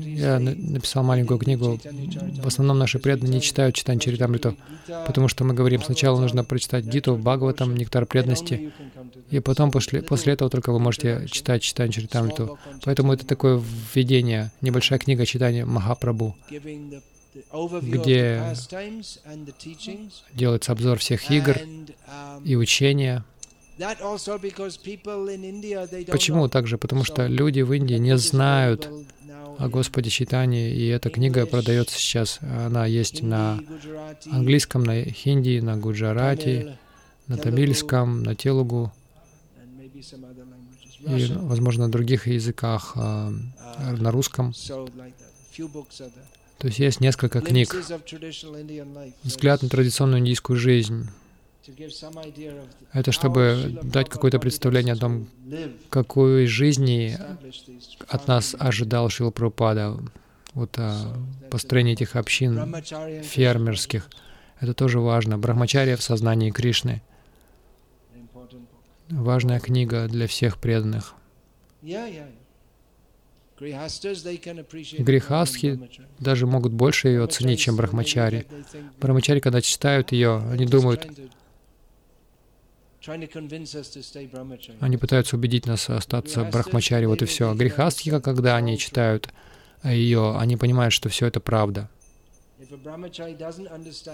[0.00, 1.78] Я написал маленькую книгу.
[2.42, 4.56] В основном наши преданные не читают Читань Чаритамриту,
[5.06, 8.72] потому что мы говорим, сначала нужно прочитать Гиту, Бхагаватам, Нектар преданности,
[9.30, 12.58] и потом после, после этого только вы можете читать Читань Чаритамриту.
[12.84, 13.60] Поэтому это такое
[13.94, 16.36] введение, небольшая книга читания Махапрабху,
[17.82, 18.54] где
[20.32, 21.58] делается обзор всех игр
[22.44, 23.24] и учения,
[26.10, 26.78] Почему также?
[26.78, 28.90] Потому что люди в Индии не знают
[29.58, 32.38] о Господе Читании, и эта книга продается сейчас.
[32.40, 33.60] Она есть на
[34.30, 36.78] английском, на хинди, на гуджарати,
[37.26, 38.92] на тамильском, на телугу
[41.06, 44.52] и, возможно, на других языках, а, uh, на русском.
[46.58, 47.74] То есть есть несколько книг.
[49.22, 51.08] Взгляд на традиционную индийскую жизнь.
[52.92, 55.28] Это чтобы дать какое-то представление о том,
[55.90, 57.16] какой жизни
[58.08, 59.96] от нас ожидал Шила Прабхупада,
[60.54, 61.16] вот о
[61.50, 62.74] построении этих общин
[63.22, 64.08] фермерских.
[64.60, 65.38] Это тоже важно.
[65.38, 67.02] Брахмачария в сознании Кришны.
[69.10, 71.14] Важная книга для всех преданных.
[74.98, 75.78] Грехастхи
[76.18, 78.46] даже могут больше ее оценить, чем брахмачари.
[79.00, 81.06] Брахмачари, когда читают ее, они думают,
[83.08, 87.54] они пытаются убедить нас остаться брахмачари, вот и все.
[87.54, 89.28] Грехастхи, когда они читают
[89.84, 91.88] ее, они понимают, что все это правда.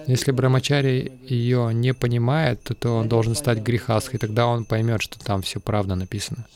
[0.06, 5.43] Если Брамачари ее не понимает, то он должен стать грехастхой, тогда он поймет, что там
[5.43, 6.47] все правда написано.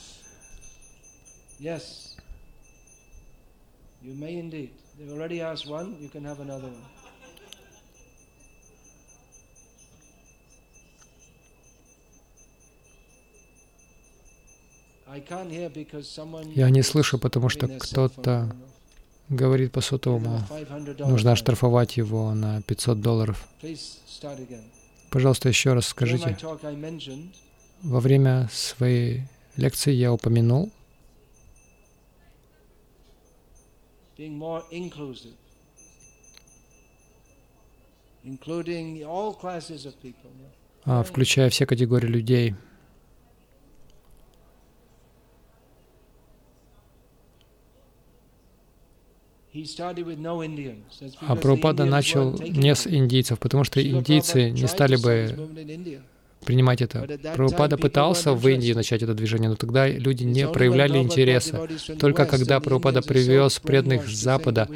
[4.06, 4.70] You may indeed.
[4.96, 6.95] They've already asked one, you can have another one.
[16.54, 18.54] Я не слышу, потому что кто-то
[19.28, 20.40] говорит по сотовому.
[20.98, 23.48] Нужно оштрафовать его на 500 долларов.
[25.10, 26.36] Пожалуйста, еще раз скажите.
[27.82, 29.22] Во время своей
[29.56, 30.72] лекции я упомянул.
[40.84, 42.54] А, включая все категории людей.
[51.20, 56.00] А Прабхупада начал не с индийцев, потому что индийцы не стали бы
[56.46, 57.06] принимать это.
[57.34, 61.68] Прабхупада пытался в Индии начать это движение, но тогда люди не проявляли интереса.
[61.98, 64.68] Только когда Прабхупада привез преданных с Запада,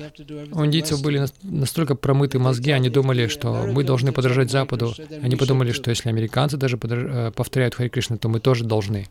[0.53, 4.95] у индийцев были настолько промыты мозги, они думали, что мы должны подражать Западу.
[5.23, 9.07] Они подумали, что если американцы даже э, повторяют Хари Кришна, то мы тоже должны.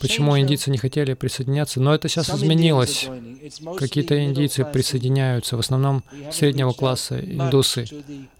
[0.00, 1.80] Почему индийцы не хотели присоединяться?
[1.80, 3.08] Но это сейчас изменилось.
[3.78, 6.02] Какие-то индийцы присоединяются, в основном
[6.32, 7.86] среднего класса, индусы.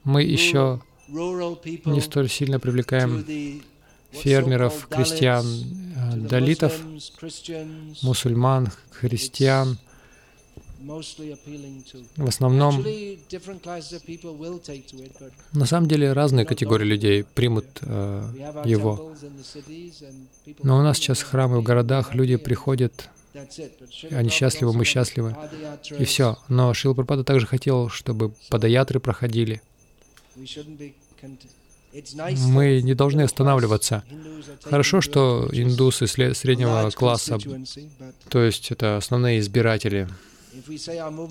[0.04, 3.62] Мы еще не столь сильно привлекаем
[4.12, 6.78] фермеров, крестьян, э, далитов,
[8.02, 9.78] мусульман, христиан—
[12.16, 12.84] в основном,
[15.52, 19.14] на самом деле, разные категории людей примут э, его.
[20.62, 23.08] Но у нас сейчас храмы в городах, люди приходят,
[24.10, 25.36] они счастливы, мы счастливы,
[25.98, 26.38] и все.
[26.48, 29.62] Но Прабхупада также хотел, чтобы подаятры проходили.
[32.46, 34.02] Мы не должны останавливаться.
[34.64, 37.38] Хорошо, что индусы среднего класса,
[38.28, 40.08] то есть это основные избиратели,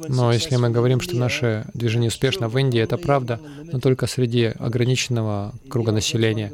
[0.10, 3.40] но если мы говорим, что наше движение успешно в Индии, это правда,
[3.72, 6.52] но только среди ограниченного круга населения.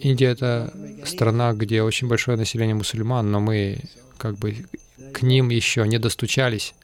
[0.00, 0.72] Индия— это
[1.04, 3.80] страна, где очень большое население мусульман, но мы
[4.18, 4.66] как бы
[5.12, 6.74] к ним еще не достучались.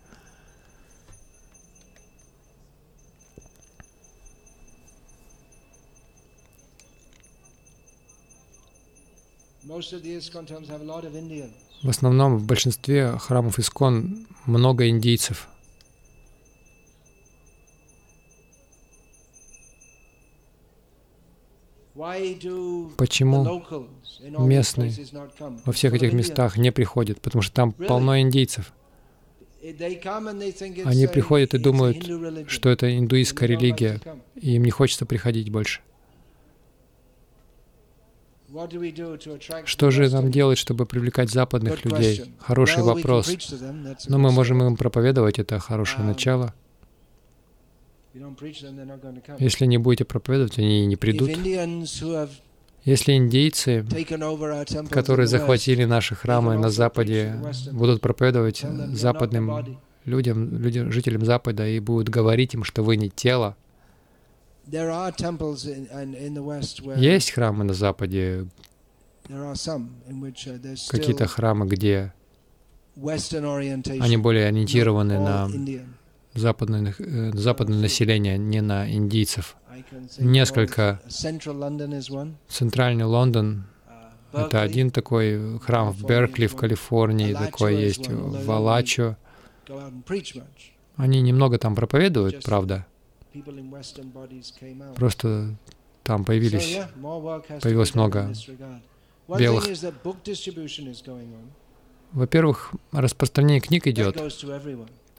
[9.64, 11.67] Most of the ISKCON have a lot of Indians.
[11.82, 15.48] В основном в большинстве храмов Искон много индийцев.
[22.96, 23.62] Почему
[24.38, 24.92] местные
[25.64, 27.20] во всех этих местах не приходят?
[27.20, 28.72] Потому что там полно индийцев.
[29.60, 32.08] Они приходят и думают,
[32.48, 34.00] что это индуистская религия,
[34.36, 35.80] и им не хочется приходить больше.
[39.64, 42.34] Что же нам делать, чтобы привлекать западных людей?
[42.38, 43.30] Хороший вопрос.
[44.06, 46.54] Но мы можем им проповедовать, это хорошее um, начало.
[49.38, 51.30] Если не будете проповедовать, они не придут.
[52.84, 53.84] Если индейцы,
[54.90, 57.36] которые захватили наши храмы на Западе,
[57.70, 63.56] будут проповедовать западным людям, людям, жителям Запада и будут говорить им, что вы не тело,
[66.98, 68.46] есть храмы на Западе,
[69.28, 72.12] uh, какие-то храмы, где?
[74.00, 75.48] Они более ориентированы на
[76.34, 79.56] западное, э, западное население, не на индийцев.
[80.18, 81.00] Несколько.
[82.48, 83.66] Центральный Лондон.
[84.32, 85.92] Uh,— это один такой храм.
[85.92, 88.08] В Беркли, в Калифорнии, такой есть.
[88.08, 89.16] в Алачо.
[90.96, 92.86] Они немного там проповедуют, правда,
[94.96, 95.56] Просто
[96.02, 96.78] там появились,
[97.62, 98.32] появилось много
[99.28, 99.64] белых.
[102.12, 104.16] Во-первых, распространение книг идет.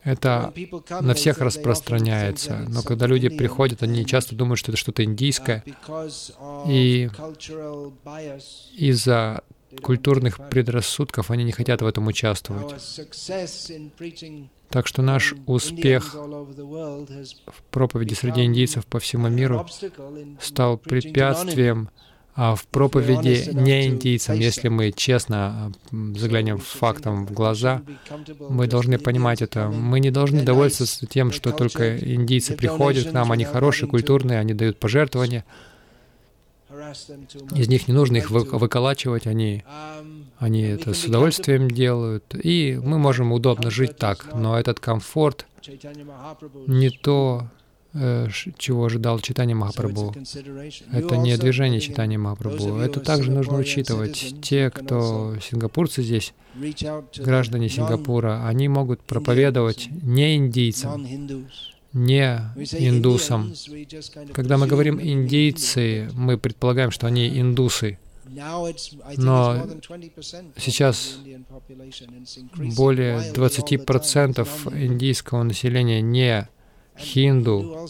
[0.04, 0.54] Это
[1.02, 2.66] на всех распространяется.
[2.70, 5.64] Но когда люди приходят, они часто думают, что это что-то uh, индийское.
[5.88, 7.10] of И
[8.76, 9.44] Из-за
[9.82, 12.74] культурных предрассудков они не хотят в этом участвовать.
[14.70, 19.68] Так что наш успех в проповеди среди индийцев по всему миру
[20.40, 21.90] стал препятствием
[22.42, 24.40] а в проповеди не индийцам.
[24.40, 27.82] Если мы честно заглянем фактам в глаза,
[28.48, 29.68] мы должны понимать это.
[29.68, 34.54] Мы не должны довольствоваться тем, что только индийцы приходят к нам, они хорошие, культурные, они
[34.54, 35.44] дают пожертвования.
[37.56, 39.66] Из них не нужно их вы- выколачивать, они,
[40.40, 42.34] они это с удовольствием делают.
[42.34, 44.34] И мы можем удобно жить так.
[44.34, 45.46] Но этот комфорт
[46.66, 47.48] не то,
[47.94, 50.16] э, чего ожидал читание Махапрабху.
[50.94, 52.78] Это не движение читания Махапрабху.
[52.78, 54.36] Это также нужно учитывать.
[54.42, 56.34] Те, кто сингапурцы здесь,
[57.18, 61.06] граждане Сингапура, они могут проповедовать не индийцам,
[61.92, 63.54] не индусам.
[64.34, 67.98] Когда мы говорим «индийцы», мы предполагаем, что они индусы.
[69.18, 69.68] Но
[70.58, 71.18] сейчас
[72.76, 74.48] более 20%
[74.86, 76.48] индийского населения не
[76.98, 77.88] хинду,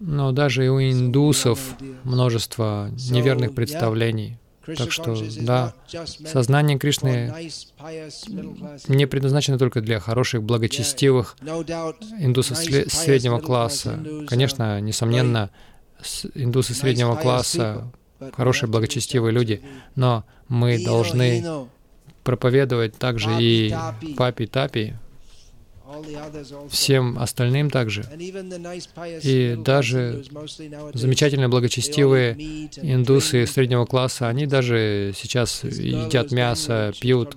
[0.00, 1.58] но даже и у индусов
[2.04, 4.38] множество неверных представлений.
[4.76, 5.72] Так что, да,
[6.26, 7.32] сознание Кришны
[8.88, 11.36] не предназначено только для хороших, благочестивых
[12.20, 13.98] индусов среднего класса.
[14.28, 15.50] Конечно, несомненно,
[16.02, 17.90] с- индусы среднего класса
[18.32, 19.62] хорошие, благочестивые люди,
[19.94, 21.66] но мы должны
[22.24, 23.74] проповедовать также и
[24.16, 24.94] папе Тапи,
[26.70, 28.04] всем остальным также.
[29.22, 30.22] И даже
[30.94, 32.34] Замечательные, благочестивые
[32.82, 37.36] индусы среднего класса, они даже сейчас едят мясо, пьют.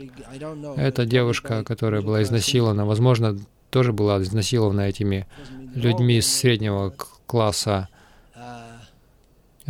[0.75, 3.37] Эта девушка, которая была изнасилована, возможно,
[3.69, 5.27] тоже была изнасилована этими
[5.73, 6.93] людьми среднего
[7.25, 7.87] класса.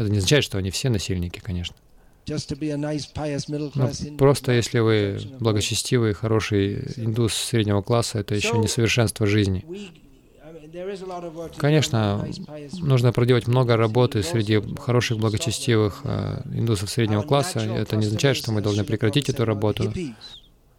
[0.01, 1.75] Это не означает, что они все насильники, конечно.
[3.75, 9.63] Но просто если вы благочестивый, хороший индус среднего класса, это еще не совершенство жизни.
[11.57, 12.25] Конечно,
[12.79, 17.59] нужно проделать много работы среди хороших, благочестивых э, индусов среднего класса.
[17.59, 19.93] Это не означает, что мы должны прекратить эту работу.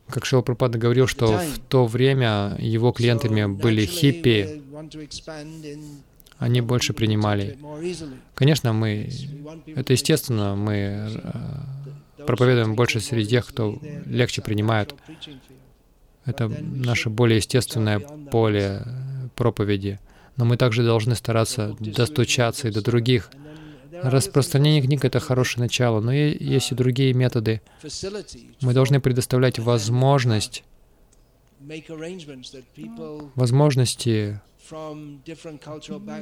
[0.09, 4.63] Как Шила Прабхупада говорил, что в то время его клиентами были хиппи,
[6.43, 7.57] они больше принимали.
[8.35, 9.09] Конечно, мы,
[9.67, 14.95] это естественно, мы э, проповедуем больше среди тех, кто легче принимает.
[16.25, 18.83] Это наше более естественное поле
[19.37, 20.01] проповеди.
[20.37, 23.31] Но мы также должны стараться достучаться и до других.
[24.03, 27.61] Распространение книг— это хорошее начало, но есть и другие методы.
[28.63, 30.65] Мы должны предоставлять возможность,
[33.37, 34.41] возможности,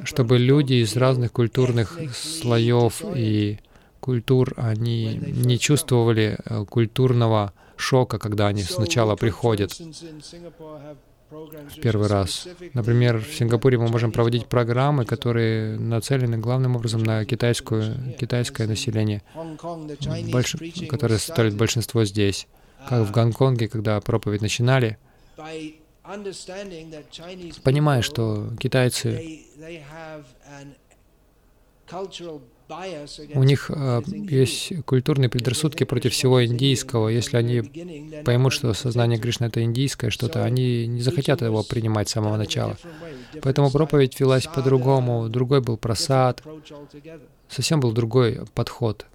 [0.05, 3.59] чтобы люди из разных культурных слоев и
[3.99, 9.71] культур, они не чувствовали э, культурного шока, когда они сначала приходят
[11.31, 12.47] в первый раз.
[12.73, 19.21] Например, в Сингапуре мы можем проводить программы, которые нацелены главным образом на китайскую, китайское население,
[20.31, 20.55] больш...
[20.89, 22.47] которое составляет большинство здесь.
[22.89, 24.97] Как в Гонконге, когда проповедь начинали,
[27.63, 29.41] понимая, что китайцы,
[33.35, 37.09] у них э, есть культурные предрассудки против всего индийского.
[37.09, 37.61] Если они
[38.23, 42.77] поймут, что сознание Кришны— это индийское что-то, они не захотят его принимать с самого начала.
[43.41, 46.41] Поэтому проповедь велась по-другому, другой был просад,
[47.49, 49.05] совсем был другой подход.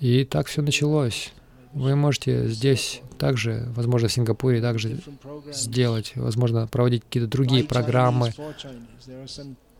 [0.00, 1.32] И так все началось.
[1.74, 4.98] Вы можете здесь также, возможно, в Сингапуре также
[5.52, 8.32] сделать, возможно, проводить какие-то другие программы,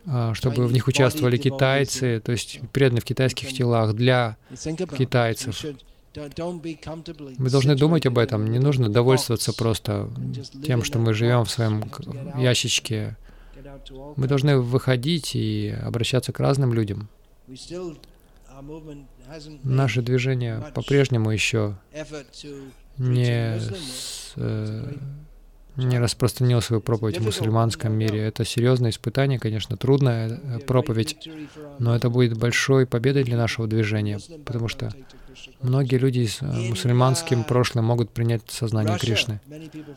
[0.06, 4.36] а, чтобы в них участвовали китайцы, то есть преданные в китайских телах для
[4.98, 5.64] китайцев.
[7.38, 8.50] Мы должны думать об этом.
[8.50, 10.08] Не нужно довольствоваться просто
[10.64, 11.84] тем, что мы живем в своем
[12.36, 13.16] ящичке.
[14.16, 17.08] Мы должны выходить и обращаться к разным людям.
[19.64, 21.76] Наше движение по-прежнему еще
[22.98, 24.92] не, с- э,
[25.76, 28.20] не распространил свою проповедь в мусульманском мире.
[28.26, 31.28] Это серьезное испытание, конечно, трудная э, проповедь,
[31.80, 34.92] но это будет большой победой для нашего движения, потому что
[35.62, 39.40] многие люди с э, мусульманским прошлым могут принять сознание Кришны.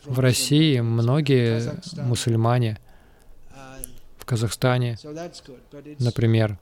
[0.04, 2.78] В России многие мусульмане,
[4.18, 4.98] в Казахстане,
[6.00, 6.58] например,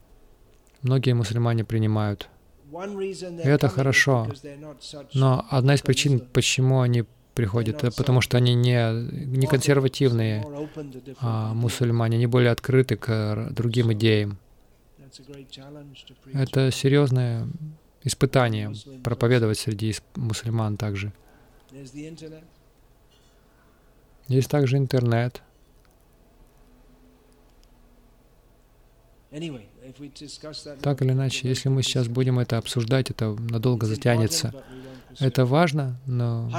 [0.81, 2.29] многие мусульмане принимают.
[2.71, 4.27] И это хорошо.
[5.13, 8.75] Но одна из причин, почему они приходят, это потому что они не,
[9.25, 10.43] не консервативные
[11.19, 14.37] а мусульмане, они более открыты к другим идеям.
[16.33, 17.47] Это серьезное
[18.03, 18.73] испытание
[19.03, 21.13] проповедовать среди мусульман также.
[24.27, 25.41] Есть также интернет.
[30.81, 34.53] Так или иначе, если мы сейчас будем это обсуждать, это надолго затянется.
[35.19, 36.49] Это важно, но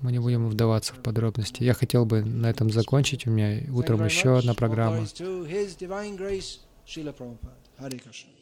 [0.00, 1.62] мы не будем вдаваться в подробности.
[1.62, 3.26] Я хотел бы на этом закончить.
[3.26, 5.06] У меня утром еще одна программа.
[7.78, 8.41] Hare Krishna.